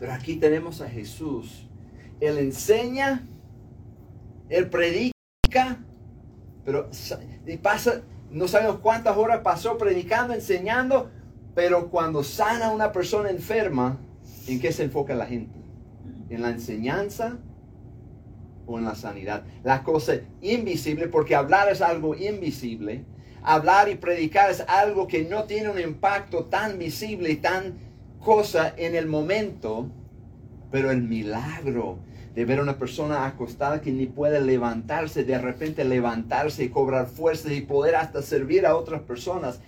Pero 0.00 0.12
aquí 0.12 0.36
tenemos 0.36 0.80
a 0.80 0.88
Jesús. 0.88 1.68
Él 2.18 2.38
enseña, 2.38 3.28
él 4.48 4.68
predica, 4.68 5.84
pero 6.64 6.90
pasa, 7.62 8.02
no 8.30 8.48
sabemos 8.48 8.80
cuántas 8.80 9.16
horas 9.16 9.40
pasó 9.40 9.78
predicando, 9.78 10.34
enseñando, 10.34 11.10
pero 11.60 11.90
cuando 11.90 12.24
sana 12.24 12.70
una 12.70 12.90
persona 12.90 13.28
enferma, 13.28 13.98
¿en 14.46 14.58
qué 14.60 14.72
se 14.72 14.84
enfoca 14.84 15.14
la 15.14 15.26
gente? 15.26 15.58
¿En 16.30 16.40
la 16.40 16.48
enseñanza 16.48 17.36
o 18.66 18.78
en 18.78 18.86
la 18.86 18.94
sanidad? 18.94 19.44
La 19.62 19.82
cosa 19.82 20.14
invisible, 20.40 21.08
porque 21.08 21.34
hablar 21.34 21.68
es 21.70 21.82
algo 21.82 22.14
invisible. 22.14 23.04
Hablar 23.42 23.90
y 23.90 23.96
predicar 23.96 24.50
es 24.50 24.64
algo 24.68 25.06
que 25.06 25.24
no 25.24 25.44
tiene 25.44 25.68
un 25.68 25.78
impacto 25.78 26.46
tan 26.46 26.78
visible 26.78 27.30
y 27.30 27.36
tan 27.36 27.74
cosa 28.20 28.72
en 28.78 28.94
el 28.94 29.06
momento, 29.06 29.90
pero 30.70 30.90
el 30.90 31.02
milagro 31.02 31.98
de 32.34 32.46
ver 32.46 32.60
a 32.60 32.62
una 32.62 32.78
persona 32.78 33.26
acostada 33.26 33.82
que 33.82 33.92
ni 33.92 34.06
puede 34.06 34.40
levantarse, 34.40 35.24
de 35.24 35.36
repente 35.36 35.84
levantarse 35.84 36.64
y 36.64 36.70
cobrar 36.70 37.06
fuerza 37.06 37.52
y 37.52 37.60
poder 37.60 37.96
hasta 37.96 38.22
servir 38.22 38.64
a 38.64 38.76
otras 38.76 39.02
personas. 39.02 39.60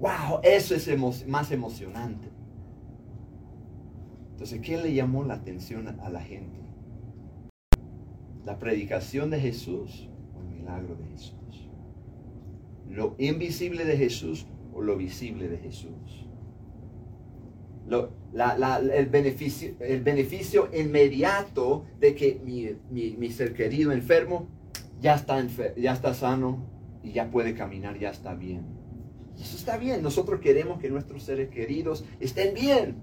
¡Wow! 0.00 0.40
Eso 0.42 0.74
es 0.74 1.26
más 1.26 1.50
emocionante. 1.50 2.28
Entonces, 4.32 4.60
¿qué 4.60 4.76
le 4.76 4.92
llamó 4.92 5.24
la 5.24 5.34
atención 5.34 5.88
a 5.88 6.10
la 6.10 6.20
gente? 6.20 6.60
¿La 8.44 8.58
predicación 8.58 9.30
de 9.30 9.40
Jesús 9.40 10.08
o 10.36 10.40
el 10.42 10.48
milagro 10.48 10.96
de 10.96 11.04
Jesús? 11.06 11.70
¿Lo 12.88 13.14
invisible 13.18 13.84
de 13.84 13.96
Jesús 13.96 14.46
o 14.74 14.82
lo 14.82 14.96
visible 14.96 15.48
de 15.48 15.58
Jesús? 15.58 16.24
el, 17.86 19.06
beneficio, 19.06 19.74
el 19.80 20.02
beneficio 20.02 20.68
inmediato 20.74 21.84
de 22.00 22.14
que 22.14 22.40
mi, 22.90 23.30
ser 23.30 23.54
querido 23.54 23.92
enfermo 23.92 24.48
ya 25.00 25.14
está, 25.14 25.44
ya 25.76 25.92
está 25.92 26.14
sano 26.14 26.64
y 27.02 27.12
ya 27.12 27.30
puede 27.30 27.54
caminar, 27.54 27.98
ya 27.98 28.10
está 28.10 28.34
bien. 28.34 28.62
Eso 29.40 29.56
está 29.56 29.76
bien. 29.76 30.02
Nosotros 30.02 30.40
queremos 30.40 30.80
que 30.80 30.90
nuestros 30.90 31.22
seres 31.22 31.50
queridos 31.50 32.04
estén 32.20 32.54
bien. 32.54 32.96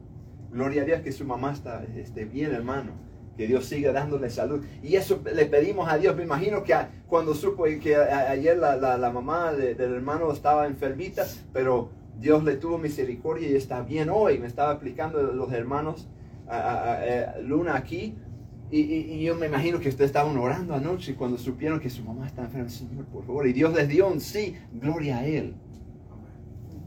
Gloria 0.52 0.82
a 0.82 0.86
Dios 0.86 1.02
que 1.02 1.12
su 1.12 1.26
mamá 1.26 1.54
está, 1.54 1.84
esté 1.96 2.26
bien, 2.26 2.54
hermano. 2.54 2.92
Que 3.38 3.48
Dios 3.48 3.66
siga 3.66 3.92
dándole 3.92 4.30
salud. 4.30 4.64
Y 4.84 4.96
eso 4.96 5.22
le 5.34 5.46
pedimos 5.46 5.90
a 5.90 5.98
Dios. 5.98 6.16
Me 6.16 6.24
imagino 6.24 6.64
que 6.64 6.76
cuando 7.08 7.34
supo 7.34 7.64
que 7.64 7.96
ayer 7.96 8.58
la, 8.58 9.12
mamá 9.14 9.54
del 9.54 9.80
hermano 9.80 10.32
estaba 10.32 10.68
enfermita, 10.68 11.26
pero 11.54 11.90
Dios 12.20 12.44
le 12.44 12.58
tuvo 12.58 12.78
misericordia 12.78 13.50
y 13.50 13.56
está 13.56 13.82
bien 13.82 14.10
hoy. 14.10 14.38
Me 14.38 14.48
estaba 14.48 14.74
explicando 14.74 15.22
los 15.22 15.52
hermanos 15.54 16.08
Luna 17.42 17.76
aquí. 17.76 18.16
Y, 18.70 19.22
yo 19.22 19.36
me 19.36 19.48
imagino 19.48 19.80
que 19.80 19.90
ustedes 19.90 20.10
estaban 20.10 20.38
orando 20.38 20.74
anoche 20.74 21.16
cuando 21.16 21.38
supieron 21.38 21.80
que 21.80 21.90
su 21.90 22.04
mamá 22.04 22.28
está 22.28 22.44
enferma. 22.44 22.70
Señor, 22.70 23.06
por 23.06 23.26
favor. 23.26 23.48
Y 23.48 23.54
Dios 23.54 23.74
les 23.74 23.88
dio 23.88 24.08
un 24.08 24.22
sí. 24.22 24.56
Gloria 24.74 25.20
a 25.20 25.26
Él. 25.26 25.56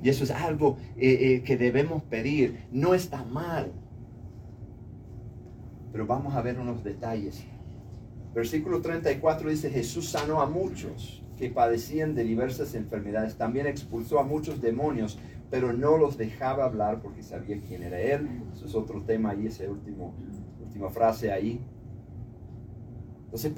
Y 0.04 0.10
eso 0.10 0.24
es 0.24 0.30
algo 0.30 0.76
eh, 0.98 1.18
eh, 1.18 1.42
que 1.44 1.56
debemos 1.56 2.02
pedir. 2.02 2.66
No 2.70 2.92
está 2.92 3.24
mal. 3.24 3.72
Pero 5.92 6.06
vamos 6.06 6.34
a 6.34 6.42
ver 6.42 6.60
unos 6.60 6.84
detalles. 6.84 7.42
Versículo 8.34 8.82
34 8.82 9.48
dice, 9.48 9.70
Jesús 9.70 10.10
sanó 10.10 10.42
a 10.42 10.46
muchos 10.46 11.22
que 11.38 11.48
padecían 11.48 12.14
de 12.14 12.22
diversas 12.22 12.74
enfermedades. 12.74 13.36
También 13.36 13.66
expulsó 13.66 14.18
a 14.18 14.24
muchos 14.24 14.60
demonios, 14.60 15.18
pero 15.50 15.72
no 15.72 15.96
los 15.96 16.18
dejaba 16.18 16.66
hablar 16.66 17.00
porque 17.00 17.22
sabía 17.22 17.58
quién 17.66 17.82
era 17.82 17.98
Él. 17.98 18.28
Eso 18.52 18.66
es 18.66 18.74
otro 18.74 19.00
tema 19.04 19.30
ahí, 19.30 19.46
esa 19.46 19.64
última 19.64 20.90
frase 20.90 21.32
ahí. 21.32 21.64
Entonces 23.24 23.54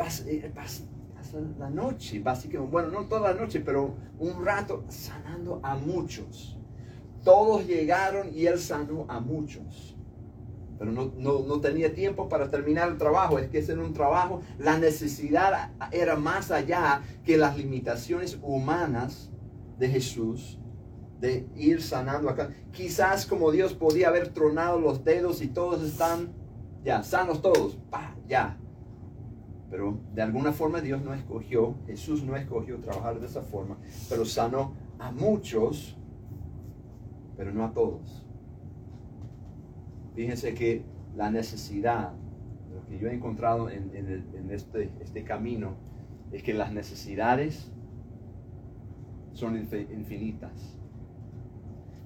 la 1.58 1.70
noche, 1.70 2.20
básicamente, 2.20 2.70
bueno, 2.70 2.88
no 2.88 3.06
toda 3.06 3.32
la 3.32 3.40
noche, 3.40 3.60
pero 3.60 3.94
un 4.18 4.44
rato 4.44 4.84
sanando 4.88 5.60
a 5.62 5.76
muchos. 5.76 6.58
Todos 7.24 7.66
llegaron 7.66 8.32
y 8.32 8.46
Él 8.46 8.58
sanó 8.58 9.04
a 9.08 9.20
muchos 9.20 9.96
pero 10.78 10.92
no, 10.92 11.60
tenía 11.60 11.94
tiempo 11.94 12.28
para 12.28 12.50
terminar 12.50 12.88
el 12.88 12.98
trabajo. 12.98 13.38
Es 13.38 13.48
que 13.48 13.58
es 13.58 13.68
en 13.68 13.78
un 13.78 13.92
trabajo, 13.92 14.42
la 14.58 14.78
necesidad 14.78 15.70
era 15.90 16.16
más 16.16 16.50
allá 16.50 17.02
que 17.24 17.36
las 17.36 17.56
limitaciones 17.56 18.38
humanas 18.42 19.30
de 19.78 19.88
Jesús 19.88 20.58
de 21.20 21.48
ir 21.56 21.82
sanando 21.82 22.28
acá. 22.28 22.50
Quizás 22.72 23.26
como 23.26 23.50
Dios 23.50 23.72
podía 23.72 24.08
haber 24.08 24.28
tronado 24.28 24.78
los 24.78 25.02
dedos 25.02 25.40
y 25.40 25.48
todos 25.48 25.82
están 25.82 26.34
ya 26.84 27.02
sanos 27.02 27.42
todos, 27.42 27.76
pa, 27.90 28.14
ya. 28.28 28.58
Pero 29.70 29.98
de 30.14 30.22
alguna 30.22 30.52
forma 30.52 30.80
Dios 30.80 31.02
no 31.02 31.12
escogió, 31.12 31.74
Jesús 31.86 32.22
no 32.22 32.36
escogió 32.36 32.78
trabajar 32.78 33.18
de 33.18 33.26
esa 33.26 33.42
forma, 33.42 33.76
pero 34.08 34.24
sanó 34.24 34.74
a 34.98 35.10
muchos, 35.10 35.96
pero 37.36 37.52
no 37.52 37.64
a 37.64 37.72
todos. 37.72 38.24
Fíjense 40.14 40.54
que 40.54 40.84
la 41.16 41.30
necesidad, 41.30 42.12
lo 42.72 42.86
que 42.86 42.98
yo 42.98 43.08
he 43.08 43.14
encontrado 43.14 43.68
en, 43.68 44.50
este, 44.50 44.90
este 45.00 45.24
camino, 45.24 45.74
es 46.32 46.42
que 46.42 46.54
las 46.54 46.72
necesidades 46.72 47.70
son 49.32 49.56
infinitas. 49.58 50.78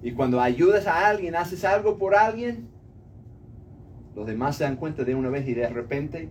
Y 0.01 0.13
cuando 0.13 0.41
ayudas 0.41 0.87
a 0.87 1.07
alguien, 1.07 1.35
haces 1.35 1.63
algo 1.63 1.97
por 1.97 2.15
alguien, 2.15 2.69
los 4.15 4.25
demás 4.25 4.57
se 4.57 4.63
dan 4.63 4.75
cuenta 4.75 5.03
de 5.03 5.15
una 5.15 5.29
vez 5.29 5.47
y 5.47 5.53
de 5.53 5.69
repente 5.69 6.29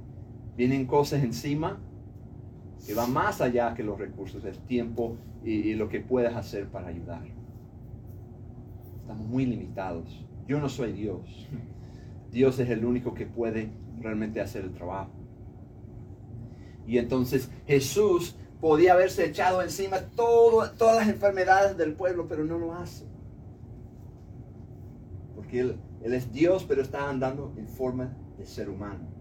vienen 0.61 0.85
cosas 0.85 1.25
encima 1.25 1.79
que 2.87 2.93
van 2.93 3.15
más 3.15 3.41
allá 3.41 3.73
que 3.73 3.83
los 3.83 3.99
recursos, 3.99 4.45
el 4.45 4.59
tiempo 4.59 5.17
y, 5.43 5.73
lo 5.73 5.89
que 5.89 6.01
puedas 6.01 6.37
hacer 6.37 6.69
para 6.69 6.89
ayudar. 6.89 7.23
Estamos 9.01 9.27
muy 9.27 9.47
limitados. 9.47 10.23
Yo 10.47 10.61
no 10.61 10.69
soy 10.69 10.93
Dios. 10.93 11.49
Dios 12.31 12.59
es 12.59 12.69
el 12.69 12.85
único 12.85 13.15
que 13.15 13.25
puede 13.25 13.71
realmente 14.01 14.39
hacer 14.43 14.65
el 14.65 14.75
trabajo. 14.75 15.13
Y 16.87 16.99
entonces 16.99 17.51
Jesús 17.67 18.37
podía 18.61 18.93
haberse 18.93 19.25
echado 19.25 19.63
encima 19.63 20.01
todas 20.15 20.75
las 20.79 21.09
enfermedades 21.09 21.79
del 21.79 21.95
pueblo, 21.95 22.27
pero 22.29 22.45
no 22.45 22.59
lo 22.59 22.75
hace. 22.75 23.07
Porque 25.35 25.61
él 25.61 25.79
es 26.03 26.31
Dios, 26.35 26.67
pero 26.69 26.83
está 26.83 27.09
andando 27.09 27.55
en 27.57 27.67
forma 27.67 28.15
de 28.37 28.45
ser 28.45 28.69
humano. 28.69 29.20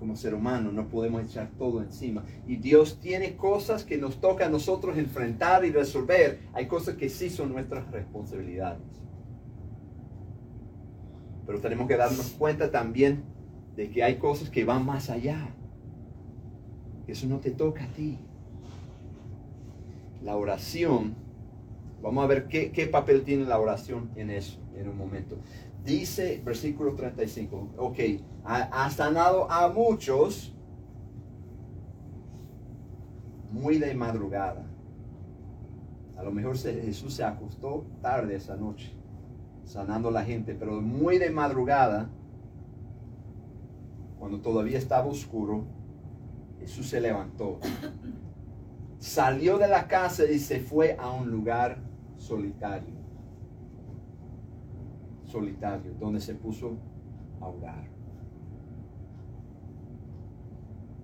Como 0.00 0.16
ser 0.16 0.34
humano 0.34 0.72
no 0.72 0.88
podemos 0.88 1.22
echar 1.22 1.50
todo 1.58 1.82
encima. 1.82 2.24
Y 2.48 2.56
Dios 2.56 2.98
tiene 3.00 3.36
cosas 3.36 3.84
que 3.84 3.98
nos 3.98 4.18
toca 4.18 4.46
a 4.46 4.48
nosotros 4.48 4.96
enfrentar 4.96 5.62
y 5.66 5.70
resolver. 5.70 6.40
Hay 6.54 6.66
cosas 6.66 6.96
que 6.96 7.10
sí 7.10 7.28
son 7.28 7.52
nuestras 7.52 7.88
responsabilidades. 7.92 8.80
Pero 11.46 11.60
tenemos 11.60 11.86
que 11.86 11.98
darnos 11.98 12.30
cuenta 12.30 12.70
también 12.70 13.24
de 13.76 13.90
que 13.90 14.02
hay 14.02 14.16
cosas 14.16 14.48
que 14.48 14.64
van 14.64 14.86
más 14.86 15.10
allá. 15.10 15.50
Eso 17.06 17.26
no 17.26 17.38
te 17.40 17.50
toca 17.50 17.84
a 17.84 17.88
ti. 17.88 18.18
La 20.22 20.36
oración, 20.36 21.14
vamos 22.02 22.24
a 22.24 22.26
ver 22.26 22.48
qué, 22.48 22.88
papel 22.90 23.22
tiene 23.22 23.44
la 23.44 23.58
oración 23.58 24.10
en 24.16 24.30
eso, 24.30 24.58
en 24.76 24.88
un 24.88 24.96
momento. 24.96 25.36
Dice 25.84 26.40
versículo 26.44 26.94
35, 26.94 27.70
ok, 27.78 27.98
ha, 28.44 28.90
sanado 28.90 29.50
a 29.50 29.68
muchos 29.68 30.54
muy 33.50 33.78
de 33.78 33.94
madrugada. 33.94 34.66
A 36.16 36.22
lo 36.22 36.30
mejor 36.30 36.56
Jesús 36.58 37.14
se 37.14 37.24
acostó 37.24 37.86
tarde 38.02 38.36
esa 38.36 38.56
noche 38.56 38.94
sanando 39.64 40.08
a 40.08 40.12
la 40.12 40.24
gente, 40.24 40.54
pero 40.54 40.80
muy 40.80 41.18
de 41.18 41.30
madrugada, 41.30 42.10
cuando 44.18 44.40
todavía 44.40 44.78
estaba 44.78 45.06
oscuro, 45.06 45.64
Jesús 46.58 46.88
se 46.88 47.00
levantó 47.00 47.58
salió 49.00 49.58
de 49.58 49.66
la 49.66 49.88
casa 49.88 50.24
y 50.30 50.38
se 50.38 50.60
fue 50.60 50.96
a 50.98 51.10
un 51.10 51.30
lugar 51.30 51.78
solitario. 52.18 52.99
Solitario, 55.30 55.92
donde 55.98 56.20
se 56.20 56.34
puso 56.34 56.76
a 57.40 57.46
orar. 57.46 57.84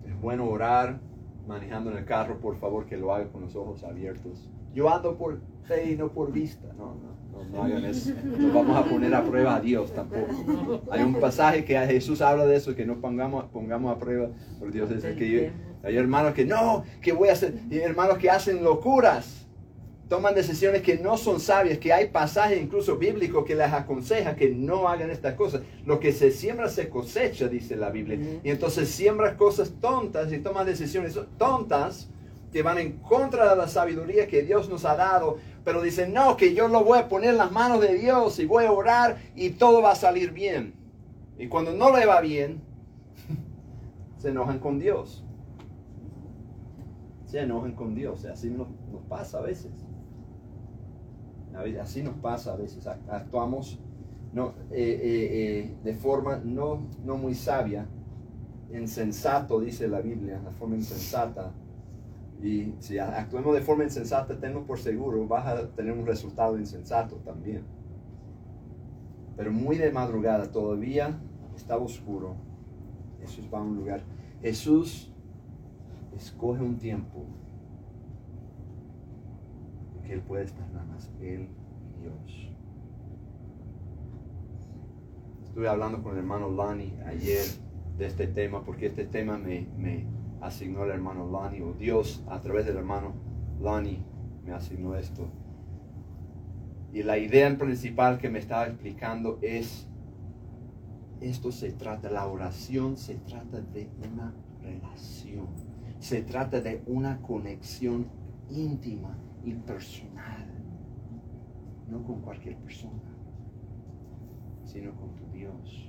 Es 0.04 0.20
bueno 0.20 0.48
orar 0.48 1.00
manejando 1.46 1.90
en 1.90 1.98
el 1.98 2.04
carro, 2.04 2.38
por 2.40 2.56
favor 2.56 2.86
que 2.86 2.96
lo 2.96 3.14
haga 3.14 3.28
con 3.28 3.42
los 3.42 3.54
ojos 3.54 3.84
abiertos. 3.84 4.50
Yo 4.74 4.92
ando 4.92 5.16
por 5.16 5.40
fe 5.62 5.92
y 5.92 5.96
no 5.96 6.08
por 6.08 6.32
vista. 6.32 6.68
No, 6.76 6.96
no, 6.96 7.44
no, 7.50 7.62
hagan 7.62 7.84
eso. 7.84 8.12
No 8.24 8.52
vamos 8.52 8.76
a 8.76 8.84
poner 8.84 9.14
a 9.14 9.24
prueba 9.24 9.56
a 9.56 9.60
Dios 9.60 9.92
tampoco. 9.92 10.82
Hay 10.90 11.02
un 11.02 11.14
pasaje 11.14 11.64
que 11.64 11.78
Jesús 11.78 12.20
habla 12.20 12.46
de 12.46 12.56
eso, 12.56 12.74
que 12.74 12.84
no 12.84 13.00
pongamos, 13.00 13.44
pongamos 13.46 13.94
a 13.94 13.98
prueba 13.98 14.28
por 14.58 14.72
Dios. 14.72 14.90
Es 14.90 15.02
que 15.16 15.52
hay 15.82 15.96
hermanos 15.96 16.34
que 16.34 16.44
no, 16.44 16.82
que 17.00 17.12
voy 17.12 17.28
a 17.28 17.32
hacer, 17.32 17.54
y 17.70 17.78
hermanos 17.78 18.18
que 18.18 18.28
hacen 18.28 18.64
locuras 18.64 19.45
toman 20.08 20.34
decisiones 20.34 20.82
que 20.82 20.98
no 20.98 21.16
son 21.16 21.40
sabias, 21.40 21.78
que 21.78 21.92
hay 21.92 22.08
pasajes 22.08 22.62
incluso 22.62 22.96
bíblicos 22.96 23.44
que 23.44 23.56
les 23.56 23.72
aconseja 23.72 24.36
que 24.36 24.50
no 24.50 24.88
hagan 24.88 25.10
estas 25.10 25.34
cosas. 25.34 25.62
Lo 25.84 25.98
que 25.98 26.12
se 26.12 26.30
siembra 26.30 26.68
se 26.68 26.88
cosecha, 26.88 27.48
dice 27.48 27.76
la 27.76 27.90
Biblia. 27.90 28.40
Y 28.44 28.50
entonces 28.50 28.88
siembras 28.88 29.34
cosas 29.34 29.72
tontas 29.80 30.32
y 30.32 30.38
tomas 30.38 30.66
decisiones 30.66 31.18
tontas 31.38 32.08
que 32.52 32.62
van 32.62 32.78
en 32.78 32.92
contra 32.98 33.50
de 33.50 33.56
la 33.56 33.68
sabiduría 33.68 34.28
que 34.28 34.42
Dios 34.42 34.68
nos 34.68 34.84
ha 34.84 34.94
dado, 34.94 35.38
pero 35.64 35.82
dicen, 35.82 36.12
no, 36.12 36.36
que 36.36 36.54
yo 36.54 36.68
lo 36.68 36.84
voy 36.84 36.98
a 37.00 37.08
poner 37.08 37.30
en 37.30 37.38
las 37.38 37.50
manos 37.50 37.80
de 37.80 37.98
Dios 37.98 38.38
y 38.38 38.46
voy 38.46 38.64
a 38.64 38.72
orar 38.72 39.18
y 39.34 39.50
todo 39.50 39.82
va 39.82 39.92
a 39.92 39.96
salir 39.96 40.30
bien. 40.30 40.74
Y 41.36 41.48
cuando 41.48 41.72
no 41.72 41.94
le 41.94 42.06
va 42.06 42.20
bien, 42.20 42.62
se 44.18 44.28
enojan 44.28 44.60
con 44.60 44.78
Dios. 44.78 45.24
Se 47.26 47.40
enojan 47.40 47.72
con 47.72 47.96
Dios. 47.96 48.24
Así 48.24 48.48
nos 48.48 48.68
pasa 49.08 49.38
a 49.38 49.42
veces. 49.42 49.85
Así 51.80 52.02
nos 52.02 52.14
pasa 52.16 52.52
a 52.52 52.56
veces, 52.56 52.86
actuamos 52.86 53.78
eh, 54.36 54.52
eh, 54.70 55.00
eh, 55.02 55.76
de 55.82 55.94
forma 55.94 56.36
no, 56.44 56.86
no 57.04 57.16
muy 57.16 57.34
sabia, 57.34 57.86
insensato, 58.70 59.60
dice 59.60 59.88
la 59.88 60.00
Biblia, 60.00 60.40
la 60.44 60.50
forma 60.50 60.76
insensata. 60.76 61.52
Y 62.42 62.74
si 62.80 62.98
actuamos 62.98 63.54
de 63.54 63.62
forma 63.62 63.84
insensata, 63.84 64.38
tengo 64.38 64.64
por 64.64 64.78
seguro, 64.78 65.26
vas 65.26 65.46
a 65.46 65.68
tener 65.70 65.92
un 65.92 66.04
resultado 66.04 66.58
insensato 66.58 67.16
también. 67.16 67.62
Pero 69.38 69.50
muy 69.50 69.76
de 69.76 69.90
madrugada, 69.90 70.50
todavía 70.50 71.18
estaba 71.56 71.82
oscuro. 71.82 72.36
Jesús 73.20 73.48
va 73.52 73.58
a 73.58 73.62
un 73.62 73.76
lugar. 73.76 74.02
Jesús 74.42 75.10
escoge 76.14 76.62
un 76.62 76.76
tiempo 76.76 77.24
que 80.06 80.14
Él 80.14 80.20
puede 80.20 80.44
estar 80.44 80.66
nada 80.72 80.84
más, 80.86 81.10
Él 81.20 81.48
y 81.90 82.02
Dios. 82.02 82.50
Estuve 85.44 85.68
hablando 85.68 86.02
con 86.02 86.12
el 86.12 86.18
hermano 86.18 86.50
Lani 86.50 86.94
ayer 87.06 87.44
de 87.98 88.06
este 88.06 88.26
tema, 88.26 88.64
porque 88.64 88.86
este 88.86 89.06
tema 89.06 89.38
me, 89.38 89.66
me 89.76 90.06
asignó 90.40 90.84
el 90.84 90.90
hermano 90.90 91.30
Lani, 91.30 91.60
o 91.62 91.72
Dios 91.72 92.22
a 92.28 92.40
través 92.40 92.66
del 92.66 92.76
hermano 92.76 93.14
Lani 93.60 94.04
me 94.44 94.52
asignó 94.52 94.94
esto. 94.94 95.28
Y 96.92 97.02
la 97.02 97.18
idea 97.18 97.56
principal 97.58 98.18
que 98.18 98.30
me 98.30 98.38
estaba 98.38 98.66
explicando 98.66 99.38
es, 99.42 99.88
esto 101.20 101.50
se 101.50 101.72
trata, 101.72 102.10
la 102.10 102.26
oración 102.26 102.96
se 102.96 103.16
trata 103.16 103.60
de 103.60 103.88
una 104.10 104.34
relación, 104.62 105.46
se 105.98 106.22
trata 106.22 106.60
de 106.60 106.82
una 106.86 107.20
conexión 107.22 108.06
íntima 108.50 109.16
y 109.46 109.52
personal, 109.54 110.44
no 111.88 112.02
con 112.02 112.20
cualquier 112.20 112.56
persona, 112.56 113.14
sino 114.64 114.92
con 114.96 115.14
tu 115.14 115.24
Dios. 115.32 115.88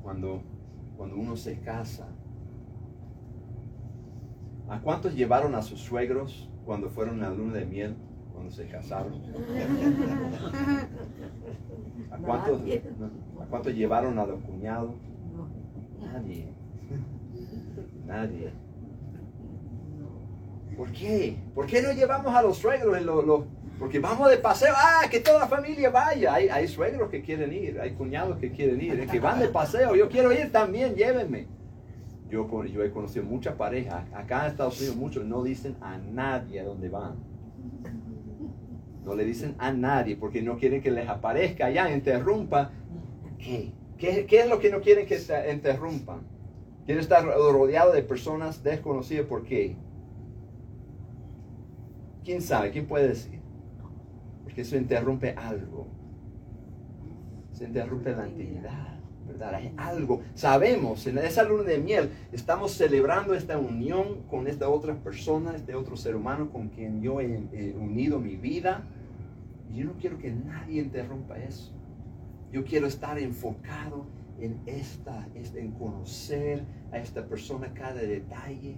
Cuando, 0.00 0.40
cuando 0.96 1.16
uno 1.16 1.34
se 1.34 1.58
casa, 1.58 2.06
¿a 4.68 4.80
cuántos 4.80 5.16
llevaron 5.16 5.56
a 5.56 5.62
sus 5.62 5.80
suegros 5.80 6.48
cuando 6.64 6.88
fueron 6.88 7.20
a 7.24 7.30
la 7.30 7.34
luna 7.34 7.54
de 7.54 7.66
miel? 7.66 7.96
Cuando 8.32 8.52
se 8.52 8.68
casaron. 8.68 9.14
¿A 12.12 12.16
cuántos, 12.24 12.62
¿A 13.40 13.44
cuántos 13.46 13.74
llevaron 13.74 14.16
a 14.20 14.24
los 14.24 14.40
cuñados? 14.42 14.94
Nadie. 16.00 16.52
Nadie. 18.06 18.67
¿Por 20.76 20.92
qué? 20.92 21.36
¿Por 21.54 21.66
qué 21.66 21.82
no 21.82 21.92
llevamos 21.92 22.34
a 22.34 22.42
los 22.42 22.58
suegros? 22.58 22.98
porque 23.78 24.00
vamos 24.00 24.28
de 24.28 24.38
paseo, 24.38 24.74
ah, 24.76 25.06
que 25.08 25.20
toda 25.20 25.40
la 25.40 25.46
familia 25.46 25.90
vaya. 25.90 26.34
Hay, 26.34 26.66
suegros 26.66 27.08
que 27.10 27.22
quieren 27.22 27.52
ir, 27.52 27.80
hay 27.80 27.92
cuñados 27.92 28.38
que 28.38 28.50
quieren 28.50 28.80
ir, 28.80 29.06
que 29.06 29.20
van 29.20 29.38
de 29.38 29.48
paseo. 29.48 29.94
Yo 29.94 30.08
quiero 30.08 30.32
ir 30.32 30.50
también, 30.50 30.94
llévenme. 30.94 31.46
Yo, 32.28 32.46
yo 32.64 32.82
he 32.82 32.90
conocido 32.90 33.24
muchas 33.24 33.54
parejas, 33.54 34.04
acá 34.12 34.44
en 34.44 34.50
Estados 34.50 34.78
Unidos 34.78 34.96
muchos 34.96 35.24
no 35.24 35.42
dicen 35.42 35.76
a 35.80 35.96
nadie 35.96 36.60
a 36.60 36.64
dónde 36.64 36.88
van. 36.88 37.16
No 39.04 39.14
le 39.14 39.24
dicen 39.24 39.54
a 39.58 39.72
nadie 39.72 40.16
porque 40.16 40.42
no 40.42 40.58
quieren 40.58 40.82
que 40.82 40.90
les 40.90 41.08
aparezca 41.08 41.66
allá, 41.66 41.90
interrumpa. 41.90 42.70
¿Qué? 43.38 43.72
¿Qué, 43.96 44.26
qué 44.26 44.40
es 44.40 44.48
lo 44.48 44.58
que 44.58 44.70
no 44.70 44.80
quieren 44.80 45.06
que 45.06 45.18
se 45.18 45.50
interrumpan? 45.50 46.20
Quieren 46.84 47.02
estar 47.02 47.24
rodeado 47.24 47.92
de 47.92 48.02
personas 48.02 48.62
desconocidas. 48.62 49.26
¿Por 49.26 49.44
qué? 49.44 49.76
¿Quién 52.28 52.42
sabe? 52.42 52.70
¿Quién 52.70 52.84
puede 52.84 53.08
decir? 53.08 53.40
Porque 54.42 54.60
eso 54.60 54.76
interrumpe 54.76 55.30
algo. 55.30 55.86
Se 57.52 57.64
interrumpe 57.64 58.14
la 58.14 58.28
intimidad, 58.28 58.98
¿verdad? 59.26 59.54
Hay 59.54 59.72
algo. 59.78 60.20
Sabemos, 60.34 61.06
en 61.06 61.16
esa 61.16 61.42
luna 61.44 61.62
de 61.62 61.78
miel, 61.78 62.10
estamos 62.30 62.72
celebrando 62.72 63.32
esta 63.32 63.56
unión 63.56 64.24
con 64.28 64.46
esta 64.46 64.68
otra 64.68 64.94
persona, 64.96 65.56
este 65.56 65.74
otro 65.74 65.96
ser 65.96 66.16
humano 66.16 66.50
con 66.50 66.68
quien 66.68 67.00
yo 67.00 67.18
he, 67.22 67.74
unido 67.80 68.18
mi 68.18 68.36
vida. 68.36 68.82
Y 69.72 69.78
yo 69.78 69.86
no 69.86 69.94
quiero 69.94 70.18
que 70.18 70.30
nadie 70.30 70.82
interrumpa 70.82 71.38
eso. 71.38 71.72
Yo 72.52 72.62
quiero 72.62 72.88
estar 72.88 73.18
enfocado 73.18 74.04
en 74.38 74.60
esta, 74.66 75.26
en 75.34 75.72
conocer 75.72 76.62
a 76.92 76.98
esta 76.98 77.26
persona 77.26 77.72
cada 77.72 78.02
detalle, 78.02 78.76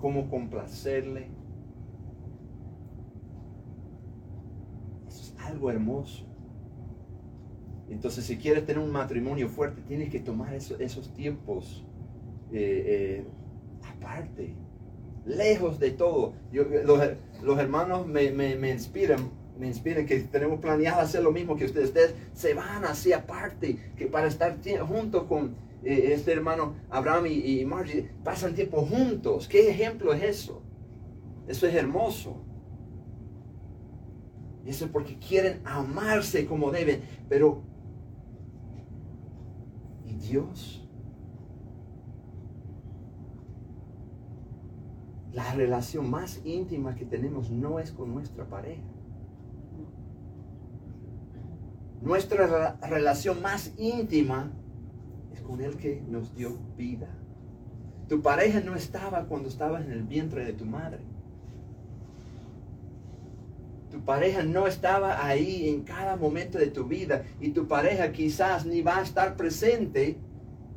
cómo 0.00 0.30
complacerle, 0.30 1.41
algo 5.46 5.70
hermoso. 5.70 6.26
Entonces, 7.88 8.24
si 8.24 8.38
quieres 8.38 8.64
tener 8.64 8.82
un 8.82 8.90
matrimonio 8.90 9.48
fuerte, 9.48 9.82
tienes 9.82 10.10
que 10.10 10.18
tomar 10.18 10.54
esos 10.54 11.12
tiempos 11.14 11.84
eh, 12.52 12.84
eh, 12.86 13.26
aparte, 13.86 14.54
lejos 15.26 15.78
de 15.78 15.90
todo. 15.90 16.34
los, 16.52 17.58
hermanos 17.58 18.06
me, 18.06 18.70
inspiran, 18.70 19.30
me 19.58 19.66
inspiran 19.66 20.06
que 20.06 20.20
tenemos 20.20 20.60
planeado 20.60 21.00
hacer 21.00 21.22
lo 21.22 21.32
mismo 21.32 21.56
que 21.56 21.66
ustedes. 21.66 21.88
Ustedes 21.88 22.14
se 22.32 22.54
van 22.54 22.84
así 22.84 23.12
aparte, 23.12 23.76
que 23.96 24.06
para 24.06 24.26
estar 24.26 24.56
junto 24.86 25.26
con 25.28 25.54
eh, 25.84 26.12
este 26.12 26.32
hermano 26.32 26.74
Abraham 26.90 27.26
y, 27.26 27.60
y 27.60 27.64
Margie, 27.66 28.10
pasan 28.24 28.54
tiempo 28.54 28.82
juntos. 28.82 29.48
¿Qué 29.48 29.70
ejemplo 29.70 30.12
es 30.14 30.22
eso? 30.22 30.62
Eso 31.46 31.66
es 31.66 31.74
hermoso. 31.74 32.42
Eso 34.64 34.84
es 34.84 34.90
porque 34.90 35.18
quieren 35.18 35.60
amarse 35.64 36.46
como 36.46 36.70
deben. 36.70 37.00
Pero, 37.28 37.62
¿y 40.06 40.14
Dios? 40.14 40.88
La 45.32 45.54
relación 45.54 46.10
más 46.10 46.40
íntima 46.44 46.94
que 46.94 47.06
tenemos 47.06 47.50
no 47.50 47.78
es 47.78 47.90
con 47.90 48.12
nuestra 48.12 48.44
pareja. 48.44 48.82
Nuestra 52.02 52.76
relación 52.82 53.40
más 53.40 53.72
íntima 53.78 54.50
es 55.32 55.40
con 55.40 55.60
el 55.60 55.76
que 55.76 56.02
nos 56.08 56.34
dio 56.34 56.58
vida. 56.76 57.08
Tu 58.08 58.20
pareja 58.20 58.60
no 58.60 58.74
estaba 58.74 59.24
cuando 59.26 59.48
estabas 59.48 59.84
en 59.84 59.92
el 59.92 60.02
vientre 60.02 60.44
de 60.44 60.52
tu 60.52 60.66
madre. 60.66 61.11
Pareja 64.04 64.42
no 64.42 64.66
estaba 64.66 65.24
ahí 65.24 65.68
en 65.68 65.82
cada 65.82 66.16
momento 66.16 66.58
de 66.58 66.66
tu 66.68 66.84
vida 66.86 67.22
y 67.40 67.50
tu 67.50 67.68
pareja 67.68 68.10
quizás 68.12 68.66
ni 68.66 68.82
va 68.82 68.98
a 68.98 69.02
estar 69.02 69.36
presente 69.36 70.18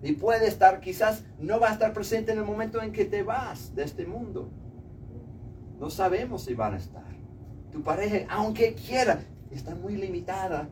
y 0.03 0.11
puede 0.13 0.47
estar, 0.47 0.79
quizás 0.79 1.23
no 1.39 1.59
va 1.59 1.69
a 1.69 1.73
estar 1.73 1.93
presente 1.93 2.31
en 2.31 2.37
el 2.37 2.45
momento 2.45 2.81
en 2.81 2.91
que 2.91 3.05
te 3.05 3.23
vas 3.23 3.73
de 3.75 3.83
este 3.83 4.05
mundo. 4.05 4.51
No 5.79 5.89
sabemos 5.89 6.43
si 6.43 6.53
van 6.53 6.75
a 6.75 6.77
estar. 6.77 7.03
Tu 7.71 7.81
pareja, 7.81 8.27
aunque 8.29 8.75
quiera, 8.75 9.19
está 9.51 9.73
muy 9.73 9.95
limitada 9.95 10.69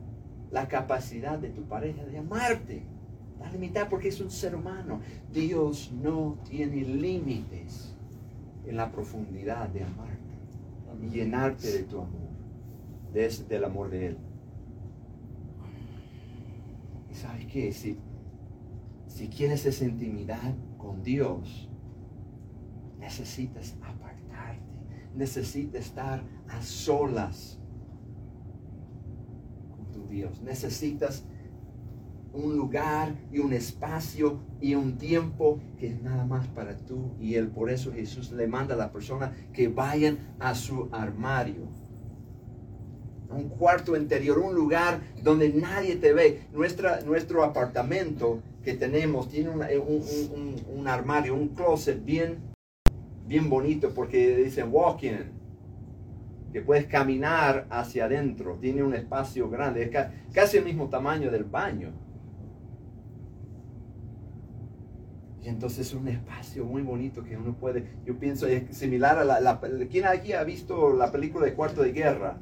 la 0.52 0.68
capacidad 0.68 1.39
de 1.39 1.50
tu 1.50 1.63
pareja 1.63 2.06
de 2.06 2.20
amarte 2.20 2.84
a 3.44 3.52
limitar 3.52 3.89
porque 3.89 4.10
es 4.10 4.22
un 4.22 4.30
ser 4.30 4.56
humano. 4.56 5.02
Dios 5.32 5.92
no 5.92 6.38
tiene 6.48 6.82
límites 6.84 7.96
en 8.66 8.78
la 8.78 8.92
profundidad 8.92 9.68
de 9.70 9.84
amarte 9.84 10.24
y 11.02 11.10
llenarte 11.10 11.72
de 11.72 11.84
tu 11.84 11.98
amor, 11.98 12.22
de 13.13 13.30
del 13.47 13.63
amor 13.63 13.89
de 13.89 14.08
Él. 14.08 14.17
¿Y 17.10 17.13
sabes 17.13 17.45
qué? 17.45 17.71
Si, 17.71 17.97
si 19.08 19.28
quieres 19.28 19.65
esa 19.65 19.86
intimidad 19.86 20.56
con 20.78 21.04
Dios, 21.04 21.69
necesitas 22.99 23.76
apartarte, 23.82 24.62
necesitas 25.15 25.86
estar 25.86 26.23
a 26.47 26.62
solas 26.62 27.60
con 29.76 29.91
tu 29.91 30.08
Dios, 30.08 30.41
necesitas 30.41 31.26
un 32.34 32.58
lugar 32.58 33.13
y 33.32 33.38
un 33.39 33.54
espacio 33.54 34.39
y 34.60 34.73
un 34.73 34.97
tiempo 34.97 35.60
que 35.78 35.88
es 35.88 36.02
nada 36.02 36.26
más 36.26 36.47
para 36.47 36.76
tú 36.76 37.12
y 37.19 37.36
Él. 37.36 37.49
Por 37.49 37.69
eso 37.69 37.93
Jesús 37.93 38.32
le 38.32 38.47
manda 38.47 38.73
a 38.73 38.78
la 38.78 38.91
persona 38.91 39.32
que 39.54 39.67
vayan 39.67 40.17
a 40.39 40.56
su 40.56 40.89
armario. 40.91 41.83
Un 43.34 43.50
cuarto 43.50 43.98
interior, 43.98 44.38
un 44.39 44.54
lugar 44.54 45.02
donde 45.22 45.50
nadie 45.50 45.96
te 45.96 46.13
ve. 46.13 46.41
Nuestra, 46.54 47.02
nuestro 47.02 47.43
apartamento 47.43 48.41
que 48.63 48.74
tenemos 48.74 49.30
tiene 49.30 49.50
un, 49.50 50.88
armario, 50.88 51.36
un 51.36 51.50
closet 51.50 52.04
bien, 52.04 52.38
bien 53.26 53.50
bonito 53.50 53.93
porque 53.93 54.38
dicen 54.38 54.69
walk-in 54.72 55.43
que 56.54 56.62
puedes 56.62 56.86
caminar 56.86 57.65
hacia 57.72 58.06
adentro, 58.06 58.58
tiene 58.62 58.84
un 58.84 58.93
espacio 58.93 59.50
grande, 59.50 59.84
es 59.84 60.34
casi 60.34 60.58
el 60.58 60.65
mismo 60.65 60.88
tamaño 60.88 61.32
del 61.32 61.46
baño. 61.46 61.91
Y 65.41 65.50
entonces 65.50 65.88
es 65.88 65.93
un 65.93 66.08
espacio 66.08 66.63
muy 66.63 66.84
bonito 66.84 67.24
que 67.24 67.36
uno 67.36 67.54
puede, 67.56 67.86
yo 68.06 68.17
pienso, 68.17 68.48
es 68.48 68.78
similar 68.78 69.17
a 69.17 69.26
la, 69.26 69.39
la 69.41 69.60
¿quién 69.89 70.06
aquí 70.06 70.34
ha 70.34 70.43
visto 70.43 70.93
la 70.93 71.12
película 71.12 71.46
de 71.46 71.54
Cuarto 71.54 71.82
de 71.82 71.91
Guerra? 71.91 72.38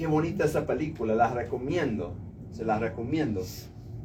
Qué 0.00 0.06
bonita 0.06 0.46
esa 0.46 0.64
película, 0.64 1.14
la 1.14 1.28
recomiendo, 1.28 2.16
se 2.52 2.64
la 2.64 2.78
recomiendo. 2.78 3.42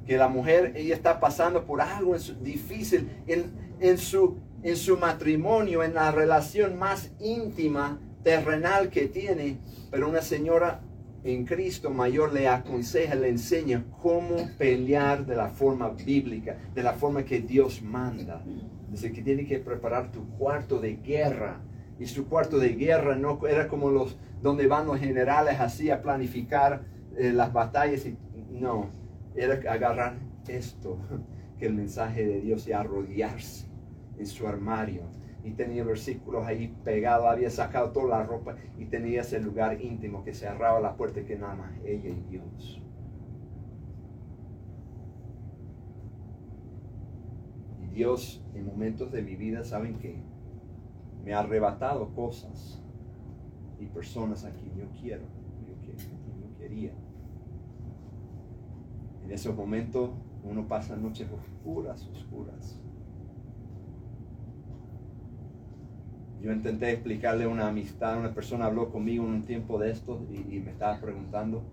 Que 0.05 0.17
la 0.17 0.27
mujer, 0.27 0.73
ella 0.75 0.93
está 0.93 1.21
pasando 1.21 1.63
por 1.63 1.79
algo 1.79 2.17
difícil 2.41 3.10
en, 3.27 3.53
en, 3.79 3.97
su, 3.97 4.38
en 4.62 4.75
su 4.75 4.97
matrimonio, 4.97 5.84
en 5.84 5.93
la 5.93 6.12
relación 6.12 6.77
más 6.77 7.13
íntima, 7.21 7.97
terrenal 8.23 8.89
que 8.89 9.08
tiene, 9.08 9.60
pero 9.89 10.10
una 10.10 10.21
señora 10.21 10.81
en 11.23 11.45
Cristo 11.45 11.89
mayor 11.91 12.34
le 12.34 12.49
aconseja, 12.49 13.15
le 13.15 13.29
enseña 13.29 13.86
cómo 14.01 14.36
pelear 14.58 15.25
de 15.25 15.38
la 15.38 15.47
forma 15.47 15.91
bíblica, 15.91 16.58
de 16.73 16.84
la 16.84 16.91
forma 16.91 17.23
que 17.23 17.39
Dios 17.39 17.81
manda. 17.81 18.43
Dice 18.91 19.13
que 19.13 19.21
tiene 19.21 19.45
que 19.45 19.60
preparar 19.60 20.12
tu 20.12 20.27
cuarto 20.31 20.77
de 20.77 20.97
guerra. 20.97 21.62
Y 21.99 22.08
su 22.08 22.27
cuarto 22.27 22.60
de 22.60 22.69
guerra 22.75 23.15
no 23.15 23.39
era 23.47 23.67
como 23.67 23.89
los 23.89 24.17
donde 24.41 24.67
van 24.67 24.86
los 24.86 24.99
generales 24.99 25.60
así 25.60 25.89
a 25.89 26.01
planificar 26.01 26.84
eh, 27.17 27.31
las 27.31 27.51
batallas. 27.53 28.05
Y, 28.05 28.17
no, 28.51 28.89
era 29.36 29.55
agarrar 29.71 30.17
esto, 30.47 30.97
que 31.60 31.65
el 31.65 31.73
mensaje 31.73 32.25
de 32.25 32.41
Dios 32.41 32.67
y 32.67 32.73
arrodillarse 32.73 33.67
en 34.17 34.27
su 34.27 34.47
armario 34.47 35.03
y 35.45 35.51
tenía 35.51 35.84
versículos 35.84 36.45
ahí 36.47 36.75
pegados, 36.84 37.27
había 37.27 37.51
sacado 37.51 37.91
toda 37.91 38.17
la 38.17 38.23
ropa 38.23 38.55
y 38.79 38.86
tenía 38.86 39.21
ese 39.21 39.39
lugar 39.39 39.79
íntimo 39.79 40.23
que 40.23 40.34
cerraba 40.34 40.79
la 40.79 40.95
puerta 40.95 41.23
que 41.23 41.38
nada 41.38 41.53
más 41.53 41.71
ella 41.86 42.10
y 42.10 42.23
Dios. 42.31 42.81
Y 47.84 47.93
Dios 47.93 48.43
en 48.55 48.65
momentos 48.65 49.12
de 49.12 49.21
mi 49.21 49.36
vida, 49.36 49.63
¿saben 49.63 49.99
que 49.99 50.15
Me 51.25 51.33
ha 51.33 51.39
arrebatado 51.39 52.13
cosas 52.13 52.81
y 53.79 53.88
personas 53.88 54.45
a 54.45 54.51
quien 54.51 54.75
yo 54.77 54.85
quiero, 55.01 55.23
yo, 55.67 55.91
yo 55.91 56.57
quería. 56.57 56.93
En 59.25 59.31
esos 59.31 59.55
momentos 59.55 60.11
uno 60.43 60.67
pasa 60.67 60.95
noches 60.95 61.27
oscuras, 61.29 62.07
oscuras 62.07 62.79
Yo 66.45 66.51
intenté 66.51 66.91
explicarle 66.91 67.47
una 67.47 67.69
amistad, 67.69 68.19
una 68.19 68.31
persona 68.31 68.67
habló 68.67 68.91
conmigo 68.91 69.25
en 69.25 69.31
un 69.31 69.45
tiempo 69.45 69.79
de 69.79 69.89
esto 69.89 70.27
y, 70.29 70.59
me 70.59 70.69
estaba 70.69 70.99
preguntando, 71.01 71.63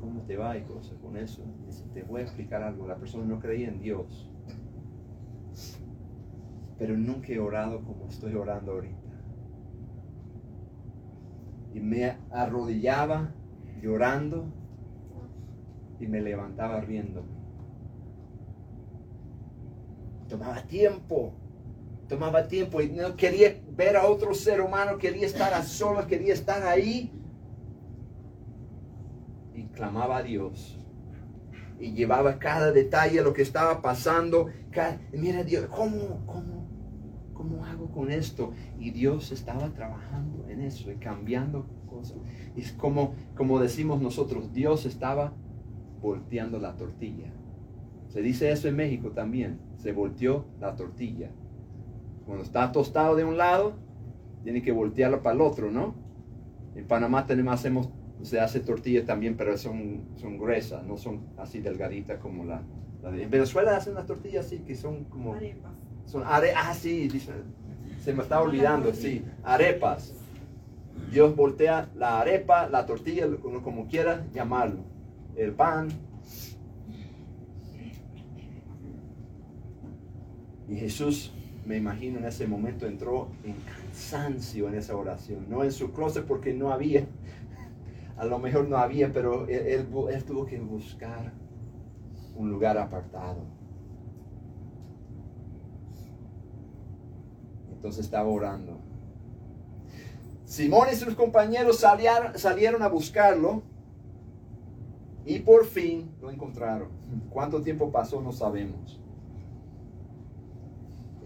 ¿cómo 0.00 0.22
te 0.22 0.38
va 0.38 0.56
y 0.56 0.62
cosas 0.62 0.96
con 1.02 1.14
eso? 1.18 1.42
dice, 1.66 1.84
te 1.92 2.02
voy 2.02 2.22
a 2.22 2.24
explicar 2.24 2.62
algo, 2.62 2.86
la 2.86 2.96
persona 2.96 3.26
no 3.26 3.38
creía 3.38 3.68
en 3.68 3.82
Dios, 3.82 4.31
pero 6.82 6.96
nunca 6.96 7.32
he 7.32 7.38
orado 7.38 7.80
como 7.84 8.08
estoy 8.08 8.34
orando 8.34 8.72
ahorita. 8.72 8.96
Y 11.74 11.78
me 11.78 12.16
arrodillaba 12.32 13.32
llorando 13.80 14.52
y 16.00 16.08
me 16.08 16.20
levantaba 16.20 16.80
riendo. 16.80 17.22
Tomaba 20.28 20.60
tiempo 20.62 21.34
tomaba 22.08 22.48
tiempo 22.48 22.82
y 22.82 22.90
no 22.90 23.14
quería 23.14 23.62
ver 23.70 23.96
a 23.96 24.08
otro 24.08 24.34
ser 24.34 24.60
humano, 24.60 24.98
quería 24.98 25.24
estar 25.24 25.54
a 25.54 25.62
solas, 25.62 26.06
quería 26.06 26.34
estar 26.34 26.64
ahí. 26.64 27.12
Y 29.54 29.68
clamaba 29.68 30.16
a 30.16 30.22
Dios. 30.24 30.80
Y 31.78 31.92
llevaba 31.92 32.40
cada 32.40 32.72
detalle 32.72 33.22
lo 33.22 33.32
que 33.32 33.42
estaba 33.42 33.80
pasando. 33.80 34.50
mira 35.12 35.44
Dios, 35.44 35.66
¿cómo, 35.70 36.26
cómo, 36.26 36.51
¿cómo 37.42 37.64
hago 37.64 37.90
con 37.90 38.10
esto? 38.12 38.52
Y 38.78 38.92
Dios 38.92 39.32
estaba 39.32 39.68
trabajando 39.70 40.46
en 40.48 40.60
eso 40.60 40.92
y 40.92 40.96
cambiando 40.96 41.66
cosas. 41.90 42.18
Es 42.56 42.72
como, 42.72 43.14
como 43.36 43.58
decimos 43.58 44.00
nosotros, 44.00 44.52
Dios 44.52 44.86
estaba 44.86 45.32
volteando 46.00 46.60
la 46.60 46.76
tortilla. 46.76 47.32
Se 48.06 48.22
dice 48.22 48.52
eso 48.52 48.68
en 48.68 48.76
México 48.76 49.10
también. 49.10 49.58
Se 49.76 49.92
volteó 49.92 50.44
la 50.60 50.76
tortilla. 50.76 51.30
Cuando 52.26 52.44
está 52.44 52.70
tostado 52.70 53.16
de 53.16 53.24
un 53.24 53.36
lado, 53.36 53.74
tiene 54.44 54.62
que 54.62 54.70
voltearlo 54.70 55.20
para 55.22 55.34
el 55.34 55.40
otro, 55.40 55.72
¿no? 55.72 55.96
En 56.76 56.86
Panamá 56.86 57.26
tenemos, 57.26 57.54
hacemos, 57.54 57.90
se 58.22 58.38
hace 58.38 58.60
tortilla 58.60 59.04
también, 59.04 59.36
pero 59.36 59.56
son, 59.56 60.10
son 60.14 60.38
gruesas, 60.38 60.86
no 60.86 60.96
son 60.96 61.26
así 61.36 61.60
delgaditas 61.60 62.20
como 62.20 62.44
la. 62.44 62.62
En 63.04 63.30
Venezuela 63.30 63.76
hacen 63.76 63.94
las 63.94 64.06
tortillas 64.06 64.46
así, 64.46 64.60
que 64.60 64.76
son 64.76 65.04
como... 65.06 65.34
Son 66.12 66.24
arepas, 66.26 66.62
ah, 66.62 66.74
sí, 66.74 67.08
se 68.04 68.12
me 68.12 68.22
está 68.22 68.42
olvidando, 68.42 68.92
sí, 68.92 69.24
arepas. 69.42 70.12
Dios 71.10 71.34
voltea 71.34 71.88
la 71.94 72.20
arepa, 72.20 72.68
la 72.68 72.84
tortilla, 72.84 73.26
como, 73.40 73.62
como 73.62 73.86
quiera 73.88 74.26
llamarlo. 74.34 74.84
El 75.36 75.54
pan. 75.54 75.88
Y 80.68 80.76
Jesús 80.76 81.32
me 81.64 81.78
imagino 81.78 82.18
en 82.18 82.26
ese 82.26 82.46
momento 82.46 82.86
entró 82.86 83.28
en 83.42 83.54
cansancio 83.62 84.68
en 84.68 84.74
esa 84.74 84.94
oración, 84.94 85.46
no 85.48 85.64
en 85.64 85.72
su 85.72 85.92
closet 85.92 86.26
porque 86.26 86.52
no 86.52 86.72
había, 86.72 87.06
a 88.18 88.26
lo 88.26 88.38
mejor 88.38 88.68
no 88.68 88.76
había, 88.76 89.10
pero 89.10 89.48
él, 89.48 89.86
tuvo 90.26 90.44
que 90.44 90.60
buscar 90.60 91.32
un 92.36 92.50
lugar 92.50 92.76
apartado. 92.76 93.61
Entonces 97.82 98.04
estaba 98.04 98.28
orando. 98.28 98.78
Simón 100.44 100.86
y 100.92 100.94
sus 100.94 101.16
compañeros 101.16 101.80
salieron, 101.80 102.38
salieron 102.38 102.80
a 102.80 102.86
buscarlo 102.86 103.64
y 105.26 105.40
por 105.40 105.66
fin 105.66 106.08
lo 106.20 106.30
encontraron. 106.30 106.90
¿Cuánto 107.28 107.60
tiempo 107.60 107.90
pasó? 107.90 108.22
No 108.22 108.30
sabemos. 108.30 109.00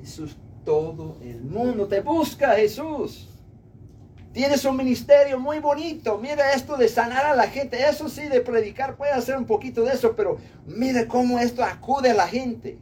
Jesús, 0.00 0.34
todo 0.64 1.18
el 1.20 1.42
mundo 1.42 1.88
te 1.88 2.00
busca, 2.00 2.52
Jesús. 2.52 3.28
Tienes 4.32 4.64
un 4.64 4.78
ministerio 4.78 5.38
muy 5.38 5.58
bonito. 5.58 6.16
Mira 6.16 6.52
esto 6.52 6.78
de 6.78 6.88
sanar 6.88 7.26
a 7.26 7.36
la 7.36 7.48
gente. 7.48 7.86
Eso 7.86 8.08
sí, 8.08 8.28
de 8.28 8.40
predicar 8.40 8.96
puede 8.96 9.12
hacer 9.12 9.36
un 9.36 9.44
poquito 9.44 9.82
de 9.82 9.92
eso, 9.92 10.16
pero 10.16 10.38
mira 10.66 11.06
cómo 11.06 11.38
esto 11.38 11.62
acude 11.62 12.12
a 12.12 12.14
la 12.14 12.26
gente. 12.26 12.78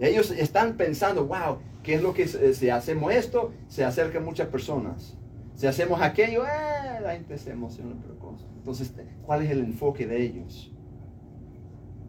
Ellos 0.00 0.30
están 0.30 0.76
pensando, 0.76 1.26
wow, 1.26 1.58
¿qué 1.82 1.94
es 1.94 2.02
lo 2.02 2.14
que 2.14 2.28
si 2.28 2.70
hacemos 2.70 3.12
esto? 3.12 3.52
Se 3.68 3.84
acercan 3.84 4.24
muchas 4.24 4.48
personas. 4.48 5.16
Si 5.54 5.66
hacemos 5.66 6.00
aquello, 6.00 6.44
eh, 6.44 7.00
la 7.02 7.12
gente 7.12 7.36
se 7.36 7.50
emociona 7.50 7.94
por 8.00 8.16
cosas. 8.18 8.46
Entonces, 8.56 8.92
¿cuál 9.22 9.42
es 9.42 9.50
el 9.50 9.60
enfoque 9.60 10.06
de 10.06 10.22
ellos? 10.22 10.72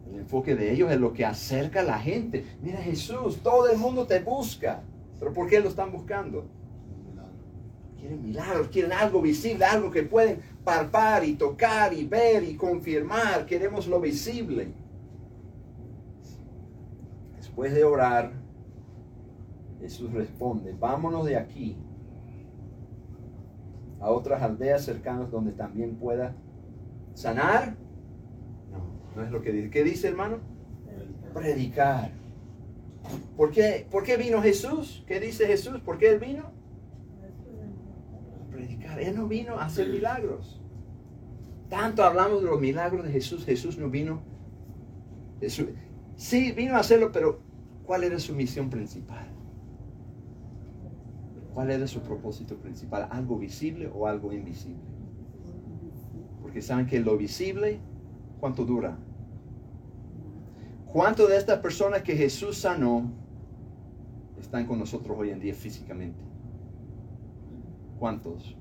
El 0.08 0.20
enfoque 0.20 0.54
de 0.54 0.72
ellos 0.72 0.90
es 0.90 1.00
lo 1.00 1.12
que 1.12 1.24
acerca 1.24 1.80
a 1.80 1.84
la 1.84 1.98
gente. 1.98 2.44
Mira 2.62 2.78
Jesús, 2.78 3.38
todo 3.42 3.68
el 3.68 3.78
mundo 3.78 4.06
te 4.06 4.20
busca. 4.20 4.82
¿Pero 5.18 5.32
por 5.32 5.48
qué 5.48 5.60
lo 5.60 5.68
están 5.68 5.92
buscando? 5.92 6.46
Quieren 7.98 8.22
milagros, 8.22 8.68
quieren 8.68 8.92
algo 8.92 9.20
visible, 9.20 9.64
algo 9.64 9.90
que 9.90 10.02
pueden 10.02 10.40
palpar 10.64 11.22
y 11.24 11.34
tocar 11.34 11.92
y 11.92 12.06
ver 12.06 12.42
y 12.44 12.54
confirmar, 12.54 13.44
queremos 13.44 13.86
lo 13.86 14.00
visible. 14.00 14.68
Después 17.60 17.78
de 17.78 17.84
orar, 17.84 18.32
Jesús 19.82 20.10
responde, 20.14 20.74
vámonos 20.80 21.26
de 21.26 21.36
aquí 21.36 21.76
a 24.00 24.08
otras 24.08 24.40
aldeas 24.40 24.82
cercanas 24.82 25.30
donde 25.30 25.52
también 25.52 25.96
pueda 25.96 26.34
sanar. 27.12 27.76
No, 28.70 29.14
no 29.14 29.26
es 29.26 29.30
lo 29.30 29.42
que 29.42 29.52
dice. 29.52 29.68
¿Qué 29.68 29.84
dice 29.84 30.08
hermano? 30.08 30.38
Predicar. 31.34 32.12
¿Por 33.36 33.50
qué, 33.50 33.86
¿Por 33.90 34.04
qué 34.04 34.16
vino 34.16 34.40
Jesús? 34.40 35.04
¿Qué 35.06 35.20
dice 35.20 35.46
Jesús? 35.46 35.80
¿Por 35.80 35.98
qué 35.98 36.12
Él 36.12 36.18
vino? 36.18 36.44
Predicar. 38.50 38.98
Él 38.98 39.14
no 39.14 39.28
vino 39.28 39.58
a 39.58 39.66
hacer 39.66 39.90
milagros. 39.90 40.62
Tanto 41.68 42.04
hablamos 42.04 42.40
de 42.40 42.48
los 42.48 42.58
milagros 42.58 43.04
de 43.04 43.12
Jesús. 43.12 43.44
Jesús 43.44 43.76
no 43.76 43.90
vino. 43.90 44.22
Jesús, 45.40 45.66
sí, 46.16 46.52
vino 46.52 46.74
a 46.74 46.78
hacerlo, 46.78 47.12
pero 47.12 47.49
¿cuál 47.90 48.04
era 48.04 48.20
su 48.20 48.36
misión 48.36 48.70
principal? 48.70 49.26
¿Cuál 51.52 51.72
era 51.72 51.88
su 51.88 51.98
propósito 52.02 52.56
principal? 52.56 53.08
¿Algo 53.10 53.36
visible 53.36 53.90
o 53.92 54.06
algo 54.06 54.32
invisible? 54.32 54.78
Porque 56.40 56.62
saben 56.62 56.86
que 56.86 57.00
lo 57.00 57.16
visible, 57.16 57.80
¿cuánto 58.38 58.64
dura? 58.64 58.96
¿Cuánto 60.92 61.26
de 61.26 61.36
estas 61.36 61.58
personas 61.58 62.02
que 62.02 62.14
Jesús 62.14 62.58
sanó 62.58 63.10
están 64.38 64.66
con 64.66 64.78
nosotros 64.78 65.18
hoy 65.18 65.30
en 65.30 65.40
día 65.40 65.54
físicamente? 65.54 66.22
¿Cuántos? 67.98 68.56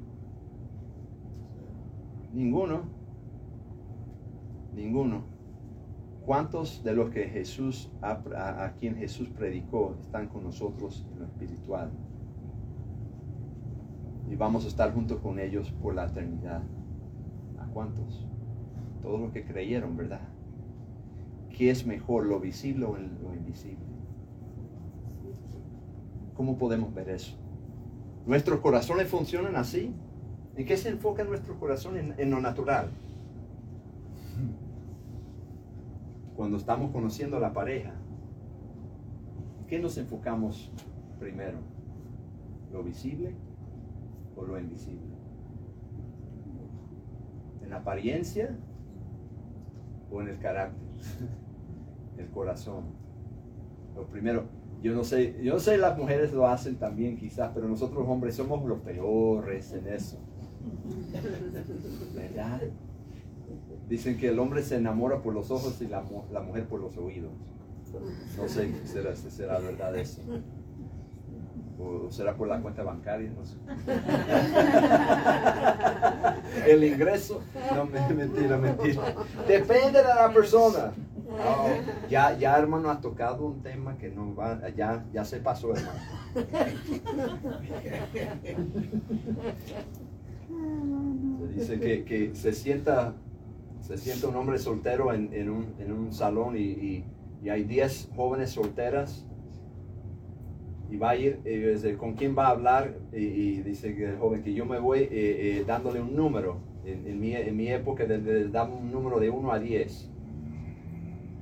Ninguno. 2.33 2.81
Ninguno. 4.73 5.21
¿Cuántos 6.29 6.83
de 6.83 6.93
los 6.93 7.09
que 7.09 7.23
Jesús, 7.27 7.89
a, 8.03 8.73
quien 8.79 8.95
Jesús 8.97 9.29
predicó, 9.29 9.95
están 9.99 10.27
con 10.27 10.43
nosotros 10.43 11.03
en 11.11 11.21
lo 11.21 11.25
espiritual? 11.25 11.89
Y 14.29 14.35
vamos 14.35 14.63
a 14.65 14.67
estar 14.67 14.93
juntos 14.93 15.17
con 15.21 15.39
ellos 15.39 15.71
por 15.81 15.95
la 15.95 16.05
eternidad. 16.05 16.61
¿A 17.57 17.65
cuántos? 17.73 18.27
Todos 19.01 19.19
los 19.19 19.31
que 19.31 19.43
creyeron, 19.43 19.97
¿verdad? 19.97 20.21
¿Qué 21.49 21.71
es 21.71 21.87
mejor, 21.87 22.27
lo 22.27 22.39
visible 22.39 22.85
o 22.85 22.95
lo 22.95 23.33
invisible? 23.33 23.87
¿Cómo 26.35 26.59
podemos 26.59 26.93
ver 26.93 27.09
eso? 27.09 27.35
¿Nuestros 28.27 28.59
corazones 28.59 29.07
funcionan 29.07 29.55
así? 29.55 29.95
¿En 30.55 30.65
qué 30.67 30.77
se 30.77 30.89
enfoca 30.89 31.23
nuestro 31.23 31.59
corazón? 31.59 31.97
En, 31.97 32.13
en 32.19 32.29
lo 32.29 32.39
natural. 32.39 32.91
Cuando 36.39 36.55
estamos 36.55 36.91
conociendo 36.91 37.35
a 37.35 37.41
la 37.41 37.51
pareja, 37.51 37.91
¿qué 39.67 39.77
nos 39.77 39.97
enfocamos 39.97 40.71
primero? 41.19 41.57
¿Lo 42.71 42.81
visible 42.81 43.35
o 44.37 44.45
lo 44.45 44.57
invisible? 44.57 45.17
¿En 47.61 47.69
la 47.69 47.79
apariencia 47.79 48.57
o 50.09 50.21
en 50.21 50.29
el 50.29 50.39
carácter? 50.39 50.81
el 52.17 52.29
corazón. 52.29 52.85
Lo 53.93 54.07
primero, 54.07 54.45
yo 54.81 54.95
no 54.95 55.03
sé, 55.03 55.43
yo 55.43 55.55
no 55.55 55.59
sé, 55.59 55.77
las 55.77 55.97
mujeres 55.97 56.31
lo 56.31 56.47
hacen 56.47 56.77
también 56.77 57.17
quizás, 57.17 57.51
pero 57.53 57.67
nosotros 57.67 58.07
hombres 58.07 58.35
somos 58.35 58.63
los 58.63 58.79
peores 58.79 59.73
en 59.73 59.87
eso. 59.89 60.17
¿Verdad? 62.15 62.61
Dicen 63.87 64.17
que 64.17 64.29
el 64.29 64.39
hombre 64.39 64.61
se 64.63 64.75
enamora 64.75 65.21
por 65.21 65.33
los 65.33 65.49
ojos 65.49 65.81
y 65.81 65.87
la, 65.87 66.03
la 66.31 66.41
mujer 66.41 66.65
por 66.67 66.79
los 66.79 66.97
oídos. 66.97 67.31
No 68.37 68.47
sé 68.47 68.71
si 68.71 68.87
será, 68.87 69.15
será 69.15 69.59
verdad 69.59 69.95
eso. 69.95 70.21
O 71.79 72.11
será 72.11 72.35
por 72.35 72.47
la 72.47 72.61
cuenta 72.61 72.83
bancaria, 72.83 73.31
no 73.31 73.45
sé. 73.45 73.55
El 76.71 76.83
ingreso, 76.83 77.41
no, 77.73 77.85
mentira, 77.85 78.57
mentira. 78.57 79.15
Depende 79.47 79.99
de 79.99 80.07
la 80.07 80.29
persona. 80.33 80.91
ya, 82.09 82.37
ya, 82.37 82.57
hermano, 82.57 82.89
ha 82.89 82.99
tocado 82.99 83.45
un 83.45 83.61
tema 83.61 83.97
que 83.97 84.09
no 84.09 84.35
va, 84.35 84.59
ya, 84.75 85.05
ya 85.13 85.23
se 85.23 85.37
pasó, 85.39 85.73
hermano. 85.73 85.99
Se 91.39 91.59
dice 91.59 91.79
que, 91.79 92.03
que 92.03 92.35
se 92.35 92.51
sienta 92.51 93.13
se 93.89 93.97
sienta 93.97 94.27
un 94.27 94.35
hombre 94.35 94.59
soltero 94.59 95.11
en, 95.13 95.33
en, 95.33 95.49
un, 95.49 95.73
en 95.79 95.91
un, 95.91 96.13
salón 96.13 96.55
y, 96.55 96.61
y, 96.61 97.05
y 97.41 97.49
hay 97.49 97.63
10 97.63 98.11
jóvenes 98.15 98.51
solteras 98.51 99.25
y 100.91 100.97
va 100.97 101.11
a 101.11 101.15
ir, 101.15 101.39
eh, 101.43 101.95
con 101.97 102.13
quién 102.13 102.35
va 102.37 102.47
a 102.47 102.49
hablar 102.51 102.93
y, 103.11 103.61
dice 103.61 103.95
que 103.95 104.09
el 104.11 104.17
joven 104.17 104.43
que 104.43 104.53
yo 104.53 104.65
me 104.65 104.77
voy 104.79 104.99
eh, 104.99 105.09
eh, 105.11 105.63
dándole 105.65 106.01
un 106.01 106.15
número. 106.15 106.57
En, 106.85 107.19
mi, 107.19 107.35
en 107.35 107.55
mi, 107.55 107.67
época 107.67 108.05
damos 108.51 108.81
un 108.81 108.91
número 108.91 109.19
de 109.19 109.29
1 109.29 109.51
a 109.51 109.59
10. 109.59 110.11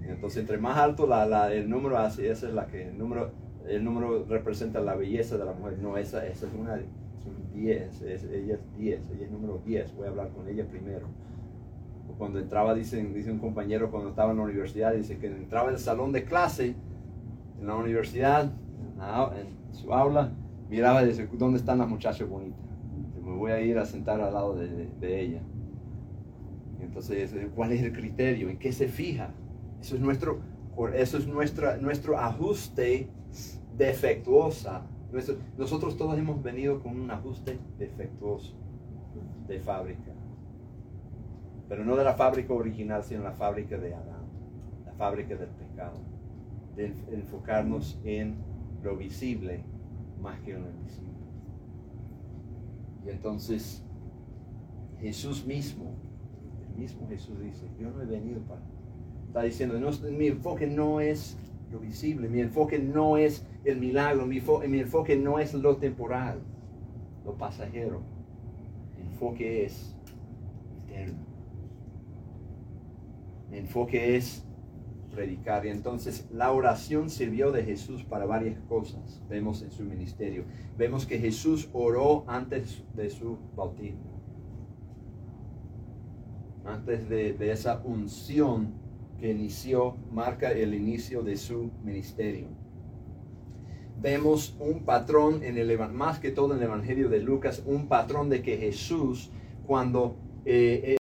Entonces 0.03 0.39
entre 0.39 0.57
más 0.57 0.77
alto 0.77 1.05
la, 1.05 1.25
la, 1.25 1.53
el 1.53 1.69
número, 1.69 1.97
así 1.97 2.25
esa 2.25 2.47
es 2.47 2.53
la 2.53 2.67
que 2.67 2.87
el 2.89 2.97
número, 2.97 3.31
el 3.67 3.83
número 3.83 4.25
representa 4.25 4.79
la 4.79 4.95
belleza 4.95 5.37
de 5.37 5.45
la 5.45 5.53
mujer. 5.53 5.79
No, 5.79 5.97
esa, 5.97 6.25
esa 6.25 6.47
es 6.47 6.53
una 6.53 6.75
es 6.75 7.25
un 7.25 7.53
10, 7.53 8.01
es, 8.01 8.23
ella 8.23 8.55
es 8.55 8.77
10, 8.77 9.01
ella 9.15 9.25
es 9.25 9.31
número 9.31 9.61
10. 9.65 9.95
Voy 9.95 10.07
a 10.07 10.09
hablar 10.09 10.29
con 10.29 10.47
ella 10.47 10.65
primero. 10.65 11.07
Cuando 12.17 12.39
entraba, 12.39 12.73
dicen, 12.73 13.13
dice 13.13 13.31
un 13.31 13.39
compañero 13.39 13.91
cuando 13.91 14.09
estaba 14.09 14.31
en 14.31 14.37
la 14.37 14.43
universidad, 14.43 14.93
dice 14.93 15.17
que 15.17 15.27
entraba 15.27 15.67
en 15.69 15.75
el 15.75 15.79
salón 15.79 16.11
de 16.11 16.23
clase 16.23 16.75
en 17.59 17.67
la 17.67 17.75
universidad 17.75 18.51
en 19.35 19.75
su 19.75 19.93
aula, 19.93 20.31
miraba 20.69 21.03
y 21.03 21.07
decía, 21.07 21.27
¿dónde 21.33 21.59
están 21.59 21.77
las 21.77 21.87
muchachas 21.87 22.27
bonitas? 22.27 22.59
Me 23.23 23.35
voy 23.35 23.51
a 23.51 23.61
ir 23.61 23.77
a 23.77 23.85
sentar 23.85 24.21
al 24.21 24.33
lado 24.33 24.55
de, 24.55 24.89
de, 24.99 25.21
ella. 25.21 25.41
Entonces, 26.79 27.35
¿cuál 27.55 27.73
es 27.73 27.83
el 27.83 27.91
criterio? 27.91 28.49
¿En 28.49 28.57
qué 28.57 28.71
se 28.71 28.87
fija? 28.87 29.33
Eso 29.81 29.95
es 29.95 30.01
nuestro, 30.01 30.39
eso 30.95 31.17
es 31.17 31.27
nuestra, 31.27 31.77
nuestro 31.77 32.17
ajuste 32.17 33.09
defectuosa. 33.77 34.87
nosotros 35.57 35.97
todos 35.97 36.17
hemos 36.17 36.41
venido 36.41 36.81
con 36.81 36.99
un 36.99 37.11
ajuste 37.11 37.59
defectuoso 37.77 38.55
de 39.47 39.59
fábrica. 39.59 40.16
Pero 41.67 41.83
no 41.83 41.95
de 41.95 42.03
la 42.03 42.13
fábrica 42.13 42.53
original, 42.53 43.03
sino 43.03 43.23
la 43.23 43.33
fábrica 43.33 43.77
de 43.77 43.93
Adán, 43.93 44.25
la 44.85 44.93
fábrica 44.93 45.35
del 45.35 45.49
pecado. 45.49 45.99
De 46.75 46.93
enfocarnos 47.11 47.99
en 48.03 48.35
lo 48.83 48.95
visible 48.95 49.63
más 50.21 50.39
que 50.41 50.53
lo 50.53 50.69
invisible. 50.69 51.07
Y 53.05 53.09
entonces 53.09 53.83
Jesús 54.99 55.45
mismo, 55.45 55.95
el 56.69 56.79
mismo 56.79 57.07
Jesús 57.07 57.39
dice, 57.39 57.67
yo 57.79 57.89
no 57.91 58.01
he 58.01 58.05
venido 58.05 58.41
para... 58.41 58.61
Está 59.27 59.41
diciendo, 59.43 59.79
no, 59.79 59.91
mi 60.11 60.27
enfoque 60.27 60.67
no 60.67 60.99
es 60.99 61.37
lo 61.71 61.79
visible, 61.79 62.29
mi 62.29 62.39
enfoque 62.39 62.79
no 62.79 63.17
es 63.17 63.45
el 63.65 63.77
milagro, 63.77 64.25
mi, 64.25 64.41
mi 64.67 64.79
enfoque 64.79 65.17
no 65.17 65.39
es 65.39 65.53
lo 65.53 65.77
temporal, 65.77 66.39
lo 67.25 67.33
pasajero. 67.33 68.01
Mi 68.95 69.03
enfoque 69.03 69.65
es 69.65 69.95
eterno. 70.87 71.26
Enfoque 73.57 74.15
es 74.15 74.43
predicar. 75.17 75.65
Y 75.65 75.69
entonces 75.69 76.27
la 76.31 76.51
oración 76.51 77.09
sirvió 77.09 77.51
de 77.51 77.63
Jesús 77.63 78.03
para 78.03 78.25
varias 78.25 78.59
cosas. 78.69 79.21
Vemos 79.27 79.61
en 79.63 79.71
su 79.71 79.83
ministerio. 79.83 80.45
Vemos 80.77 81.05
que 81.05 81.17
Jesús 81.17 81.69
oró 81.73 82.23
antes 82.27 82.83
de 82.95 83.09
su 83.09 83.37
bautismo. 83.55 84.21
Antes 86.65 87.09
de, 87.09 87.51
esa 87.51 87.81
unción 87.83 88.73
que 89.19 89.31
inició, 89.31 89.95
marca 90.11 90.51
el 90.51 90.75
inicio 90.75 91.23
de 91.23 91.37
su 91.37 91.71
ministerio. 91.83 92.47
Vemos 93.99 94.55
un 94.59 94.83
patrón 94.83 95.43
en 95.43 95.57
el 95.57 95.79
más 95.89 96.19
que 96.19 96.29
todo 96.29 96.53
en 96.53 96.59
el 96.59 96.65
Evangelio 96.65 97.09
de 97.09 97.19
Lucas, 97.19 97.63
un 97.65 97.87
patrón 97.87 98.29
de 98.29 98.43
que 98.43 98.57
Jesús 98.57 99.31
cuando 99.65 100.17
eh, 100.45 100.81
eh, 100.83 100.96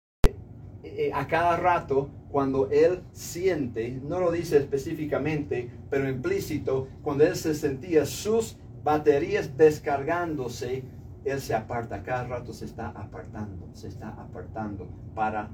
a 1.16 1.26
cada 1.26 1.56
rato 1.56 2.10
cuando 2.30 2.68
él 2.70 3.02
siente, 3.12 3.98
no 4.04 4.20
lo 4.20 4.30
dice 4.30 4.58
específicamente, 4.58 5.70
pero 5.88 6.10
implícito, 6.10 6.88
cuando 7.00 7.24
él 7.24 7.36
se 7.36 7.54
sentía 7.54 8.04
sus 8.04 8.58
baterías 8.84 9.56
descargándose, 9.56 10.84
él 11.24 11.40
se 11.40 11.54
aparta, 11.54 12.02
cada 12.02 12.24
rato 12.24 12.52
se 12.52 12.66
está 12.66 12.88
apartando, 12.88 13.66
se 13.72 13.88
está 13.88 14.10
apartando 14.10 14.86
para 15.14 15.48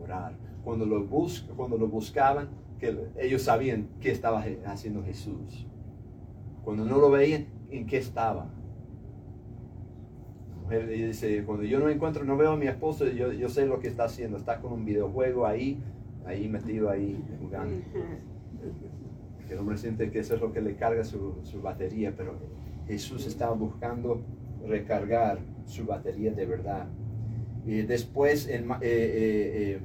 orar. 0.00 0.36
Cuando 0.62 0.86
lo, 0.86 1.04
cuando 1.56 1.76
lo 1.76 1.88
buscaban, 1.88 2.48
que 2.78 2.96
ellos 3.18 3.42
sabían 3.42 3.88
qué 4.00 4.12
estaba 4.12 4.44
haciendo 4.66 5.02
Jesús. 5.02 5.66
Cuando 6.62 6.84
no 6.84 6.98
lo 6.98 7.10
veían, 7.10 7.48
¿en 7.70 7.84
qué 7.84 7.98
estaba? 7.98 8.48
Mujer 10.70 10.88
dice, 10.88 11.42
cuando 11.44 11.64
yo 11.64 11.80
no 11.80 11.88
encuentro, 11.88 12.24
no 12.24 12.36
veo 12.36 12.52
a 12.52 12.56
mi 12.56 12.68
esposo, 12.68 13.06
yo, 13.08 13.32
yo 13.32 13.48
sé 13.48 13.66
lo 13.66 13.80
que 13.80 13.88
está 13.88 14.04
haciendo. 14.04 14.36
Está 14.36 14.60
con 14.60 14.72
un 14.72 14.84
videojuego 14.84 15.46
ahí, 15.46 15.82
ahí 16.24 16.48
metido 16.48 16.90
ahí 16.90 17.20
jugando. 17.40 17.82
El 19.48 19.58
hombre 19.58 19.76
siente 19.76 20.12
que 20.12 20.20
eso 20.20 20.36
es 20.36 20.40
lo 20.40 20.52
que 20.52 20.60
le 20.60 20.76
carga 20.76 21.02
su, 21.02 21.40
su 21.42 21.60
batería, 21.60 22.14
pero 22.16 22.38
Jesús 22.86 23.26
estaba 23.26 23.52
buscando 23.52 24.22
recargar 24.64 25.38
su 25.64 25.86
batería 25.86 26.30
de 26.30 26.46
verdad. 26.46 26.86
Y 27.66 27.82
después 27.82 28.46
eh, 28.46 28.64
eh, 28.80 29.80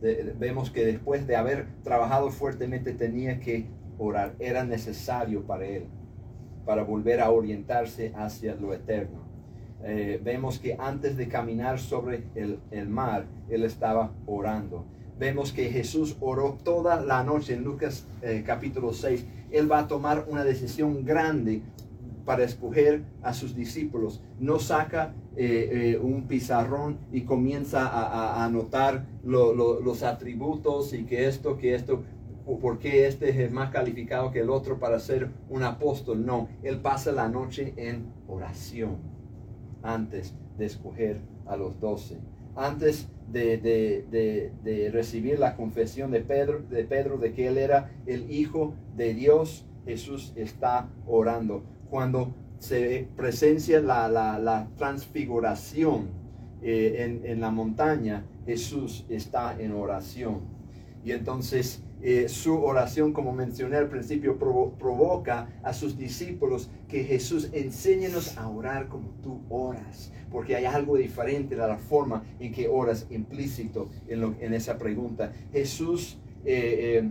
eh, 0.00 0.34
vemos 0.38 0.70
que 0.70 0.86
después 0.86 1.26
de 1.26 1.34
haber 1.34 1.66
trabajado 1.82 2.30
fuertemente 2.30 2.92
tenía 2.92 3.40
que 3.40 3.66
orar. 3.98 4.36
Era 4.38 4.64
necesario 4.64 5.42
para 5.42 5.66
él, 5.66 5.86
para 6.64 6.84
volver 6.84 7.20
a 7.20 7.30
orientarse 7.30 8.12
hacia 8.14 8.54
lo 8.54 8.72
eterno. 8.72 9.21
Vemos 10.22 10.58
que 10.58 10.76
antes 10.78 11.16
de 11.16 11.28
caminar 11.28 11.78
sobre 11.80 12.24
el, 12.34 12.60
el 12.70 12.88
mar, 12.88 13.26
él 13.48 13.64
estaba 13.64 14.12
orando 14.26 14.84
vemos 15.18 15.52
que 15.52 15.70
Jesús 15.70 16.16
oró 16.20 16.58
toda 16.64 17.00
la 17.00 17.22
noche 17.22 17.54
en 17.54 17.62
Lucas 17.62 18.06
capítulo 18.44 18.92
6. 18.92 19.24
Él 19.52 19.70
va 19.70 19.80
a 19.80 19.86
tomar 19.86 20.26
una 20.28 20.42
decisión 20.42 21.04
grande 21.04 21.62
para 22.24 22.44
escoger 22.44 23.02
a 23.22 23.34
sus 23.34 23.54
discípulos. 23.54 24.22
No 24.38 24.58
saca 24.58 25.14
eh, 25.36 25.94
eh, 25.94 25.98
un 25.98 26.26
pizarrón 26.26 26.98
y 27.12 27.22
comienza 27.22 27.86
a, 27.86 28.44
anotar 28.44 29.06
los 29.24 30.02
atributos 30.02 30.92
y 30.92 31.04
que 31.04 31.26
esto, 31.26 31.56
que 31.56 31.74
esto, 31.74 32.02
o 32.46 32.58
por 32.58 32.78
qué 32.78 33.06
este 33.06 33.44
es 33.44 33.52
más 33.52 33.70
calificado 33.70 34.30
que 34.30 34.40
el 34.40 34.50
otro 34.50 34.78
para 34.78 34.98
ser 34.98 35.30
un 35.48 35.62
apóstol. 35.62 36.24
No, 36.24 36.48
él 36.62 36.80
pasa 36.80 37.12
la 37.12 37.28
noche 37.28 37.74
en 37.76 38.06
oración 38.28 39.11
antes 39.82 40.34
de 40.58 40.66
escoger 40.66 41.20
a 41.46 41.56
los 41.56 41.80
doce. 41.80 42.18
Antes 42.54 43.08
de, 43.30 43.58
de, 43.58 44.90
recibir 44.92 45.38
la 45.38 45.56
confesión 45.56 46.10
de 46.10 46.20
Pedro, 46.20 46.60
de 46.68 46.84
Pedro 46.84 47.16
de 47.18 47.32
que 47.32 47.48
él 47.48 47.58
era 47.58 47.90
el 48.06 48.30
Hijo 48.30 48.74
de 48.96 49.14
Dios, 49.14 49.64
Jesús 49.86 50.32
está 50.36 50.88
orando 51.06 51.64
cuando 51.90 52.34
se 52.58 53.08
presencia 53.16 53.80
la, 53.80 54.68
transfiguración 54.76 56.10
eh, 56.62 57.20
en, 57.24 57.40
la 57.40 57.50
montaña, 57.50 58.24
Jesús 58.46 59.04
está 59.08 59.60
en 59.60 59.72
oración. 59.72 60.61
Y 61.04 61.12
entonces 61.12 61.82
eh, 62.00 62.28
su 62.28 62.62
oración, 62.62 63.12
como 63.12 63.32
mencioné 63.32 63.76
al 63.76 63.88
principio, 63.88 64.38
provoca 64.38 65.48
a 65.62 65.72
sus 65.72 65.96
discípulos 65.96 66.70
que 66.88 67.04
Jesús 67.04 67.50
enséñenos 67.52 68.36
a 68.38 68.48
orar 68.48 68.88
como 68.88 69.10
tú 69.22 69.42
oras, 69.48 70.12
porque 70.30 70.56
hay 70.56 70.64
algo 70.64 70.96
diferente 70.96 71.56
de 71.56 71.66
la 71.66 71.78
forma 71.78 72.24
en 72.38 72.52
que 72.52 72.68
oras 72.68 73.06
implícito 73.10 73.88
en, 74.08 74.36
en 74.40 74.54
esa 74.54 74.78
pregunta. 74.78 75.32
Jesús 75.52 76.18
eh, 76.44 77.08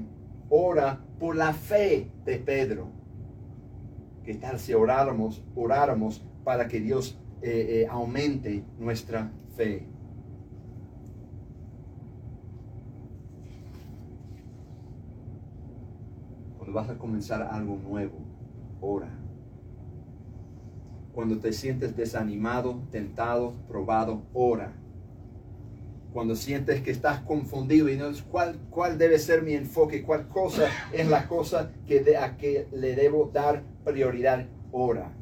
ora 0.49 1.03
por 1.19 1.35
la 1.35 1.53
fe 1.53 2.09
de 2.25 2.37
Pedro 2.37 3.01
¿Qué 4.23 4.35
tal 4.35 4.59
si 4.59 4.73
oráramos, 4.73 5.43
oráramos 5.55 6.23
para 6.43 6.67
que 6.67 6.79
Dios 6.79 7.17
eh, 7.41 7.81
eh, 7.81 7.87
aumente 7.89 8.63
nuestra 8.77 9.31
fe? 9.55 9.87
Vas 16.71 16.89
a 16.89 16.97
comenzar 16.97 17.41
algo 17.41 17.77
nuevo, 17.77 18.17
ora. 18.79 19.09
Cuando 21.13 21.39
te 21.39 21.51
sientes 21.51 21.95
desanimado, 21.95 22.81
tentado, 22.91 23.53
probado, 23.67 24.23
ora 24.33 24.73
cuando 26.13 26.35
sientes 26.35 26.81
que 26.81 26.91
estás 26.91 27.21
confundido 27.21 27.89
y 27.89 27.95
no 27.95 28.07
es 28.07 28.21
cuál, 28.21 28.59
cuál 28.69 28.97
debe 28.97 29.17
ser 29.17 29.43
mi 29.43 29.53
enfoque, 29.53 30.03
cuál 30.03 30.27
cosa 30.27 30.67
es 30.91 31.07
la 31.07 31.27
cosa 31.27 31.71
que 31.87 32.01
de, 32.01 32.17
a 32.17 32.37
que 32.37 32.67
le 32.73 32.95
debo 32.95 33.29
dar 33.33 33.63
prioridad, 33.85 34.45
ora. 34.71 35.13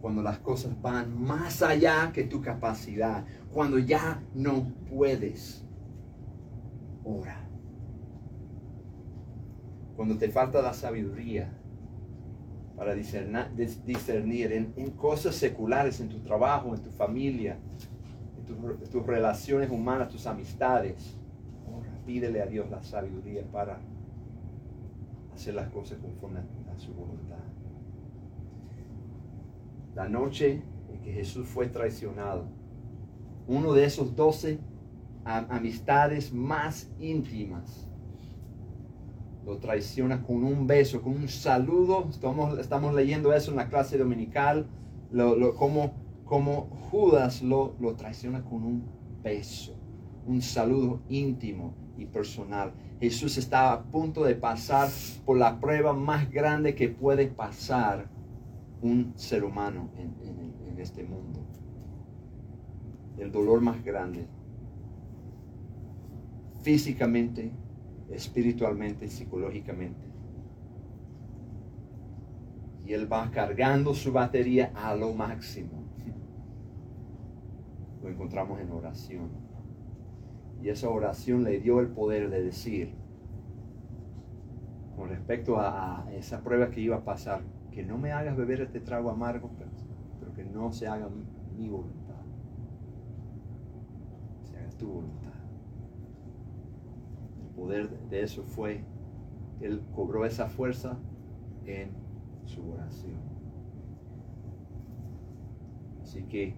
Cuando 0.00 0.22
las 0.22 0.38
cosas 0.38 0.80
van 0.80 1.20
más 1.20 1.62
allá 1.62 2.10
que 2.12 2.24
tu 2.24 2.40
capacidad, 2.40 3.24
cuando 3.52 3.78
ya 3.78 4.22
no 4.34 4.72
puedes, 4.88 5.64
ora. 7.04 7.39
Cuando 10.00 10.16
te 10.16 10.30
falta 10.30 10.62
la 10.62 10.72
sabiduría 10.72 11.52
para 12.74 12.94
discernir, 12.94 14.50
en, 14.50 14.72
en 14.74 14.92
cosas 14.92 15.34
seculares, 15.34 16.00
en 16.00 16.08
tu 16.08 16.20
trabajo, 16.20 16.74
en 16.74 16.80
tu 16.80 16.90
familia, 16.90 17.58
tus, 18.90 19.06
relaciones 19.06 19.70
humanas, 19.70 20.08
tus 20.08 20.26
amistades. 20.26 21.18
pídele 22.06 22.40
a 22.40 22.46
Dios 22.46 22.70
la 22.70 22.82
sabiduría 22.82 23.44
para 23.52 23.78
hacer 25.34 25.52
las 25.52 25.68
cosas 25.68 25.98
conforme 25.98 26.38
a 26.38 26.78
su 26.78 26.94
voluntad. 26.94 27.44
La 29.94 30.08
noche 30.08 30.62
en 30.90 31.00
que 31.02 31.12
Jesús 31.12 31.46
fue 31.46 31.66
traicionado, 31.66 32.46
uno 33.46 33.74
de 33.74 33.84
esos 33.84 34.16
doce 34.16 34.60
amistades 35.26 36.32
más 36.32 36.90
íntimas, 36.98 37.89
lo 39.44 39.58
traiciona 39.58 40.22
con 40.22 40.44
un 40.44 40.66
beso, 40.66 41.02
con 41.02 41.12
un 41.12 41.28
saludo. 41.28 42.06
Estamos, 42.10 42.58
estamos 42.58 42.94
leyendo 42.94 43.32
eso 43.32 43.50
en 43.50 43.56
la 43.56 43.68
clase 43.68 43.98
dominical, 43.98 44.66
lo, 45.10 45.36
lo, 45.36 45.54
como 45.54 46.68
Judas 46.90 47.42
lo, 47.42 47.74
lo 47.80 47.94
traiciona 47.94 48.42
con 48.44 48.64
un 48.64 48.84
beso, 49.22 49.74
un 50.26 50.42
saludo 50.42 51.00
íntimo 51.08 51.74
y 51.96 52.06
personal. 52.06 52.72
Jesús 53.00 53.38
estaba 53.38 53.72
a 53.72 53.82
punto 53.82 54.24
de 54.24 54.34
pasar 54.34 54.88
por 55.24 55.38
la 55.38 55.58
prueba 55.58 55.92
más 55.92 56.30
grande 56.30 56.74
que 56.74 56.88
puede 56.88 57.26
pasar 57.26 58.08
un 58.82 59.12
ser 59.16 59.44
humano 59.44 59.90
en, 59.96 60.14
en 60.68 60.78
este 60.78 61.02
mundo. 61.02 61.40
El 63.18 63.30
dolor 63.30 63.60
más 63.60 63.82
grande. 63.84 64.26
Físicamente, 66.62 67.52
espiritualmente, 68.10 69.08
psicológicamente. 69.08 70.08
Y 72.86 72.92
él 72.92 73.10
va 73.12 73.30
cargando 73.30 73.94
su 73.94 74.12
batería 74.12 74.72
a 74.74 74.94
lo 74.94 75.12
máximo 75.12 75.80
lo 78.02 78.08
encontramos 78.08 78.60
en 78.60 78.70
oración. 78.70 79.28
Y 80.62 80.68
esa 80.68 80.88
oración 80.88 81.44
le 81.44 81.60
dio 81.60 81.80
el 81.80 81.88
poder 81.88 82.30
de 82.30 82.42
decir, 82.42 82.94
con 84.96 85.08
respecto 85.08 85.58
a, 85.58 86.06
esa 86.12 86.42
prueba 86.42 86.70
que 86.70 86.80
iba 86.80 86.96
a 86.96 87.04
pasar, 87.04 87.42
que 87.70 87.82
no 87.82 87.96
me 87.96 88.12
hagas 88.12 88.36
beber 88.36 88.60
este 88.60 88.80
trago 88.80 89.10
amargo, 89.10 89.50
pero, 89.58 89.70
que 90.34 90.44
no 90.44 90.72
se 90.72 90.86
haga 90.86 91.08
mi, 91.56 91.68
voluntad, 91.68 92.22
se 94.44 94.58
haga 94.58 94.70
tu 94.70 94.86
voluntad. 94.86 95.19
Poder 97.60 97.90
de 98.08 98.22
eso 98.22 98.42
fue, 98.42 98.84
él 99.60 99.82
cobró 99.94 100.24
esa 100.24 100.48
fuerza 100.48 100.98
en 101.66 101.90
su 102.46 102.72
oración. 102.72 103.20
Así 106.02 106.22
que 106.24 106.56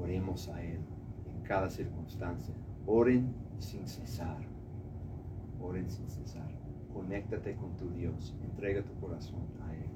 Oremos 0.00 0.48
a 0.48 0.62
Él 0.62 0.78
en 1.26 1.42
cada 1.42 1.68
circunstancia. 1.68 2.54
Oren 2.86 3.34
sin 3.58 3.86
cesar. 3.88 4.38
Oren 5.60 5.90
sin 5.90 6.08
cesar. 6.08 6.48
Conéctate 6.92 7.56
con 7.56 7.76
tu 7.76 7.90
Dios. 7.90 8.36
Entrega 8.42 8.82
tu 8.84 8.94
corazón 9.00 9.42
a 9.66 9.74
Él. 9.74 9.90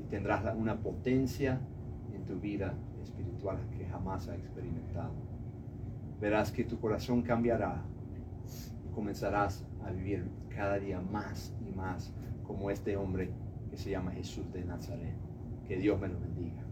Y 0.00 0.04
tendrás 0.04 0.56
una 0.56 0.80
potencia 0.80 1.60
en 2.14 2.24
tu 2.24 2.40
vida 2.40 2.74
espiritual 3.02 3.58
que 3.76 3.84
jamás 3.86 4.28
has 4.28 4.38
experimentado. 4.38 5.12
Verás 6.20 6.50
que 6.50 6.64
tu 6.64 6.80
corazón 6.80 7.22
cambiará 7.22 7.84
comenzarás 9.00 9.64
a 9.82 9.90
vivir 9.92 10.30
cada 10.54 10.78
día 10.78 11.00
más 11.00 11.54
y 11.66 11.74
más 11.74 12.12
como 12.46 12.70
este 12.70 12.98
hombre 12.98 13.30
que 13.70 13.78
se 13.78 13.88
llama 13.88 14.12
Jesús 14.12 14.52
de 14.52 14.62
Nazaret. 14.62 15.14
Que 15.66 15.76
Dios 15.76 15.98
me 15.98 16.08
lo 16.08 16.20
bendiga. 16.20 16.62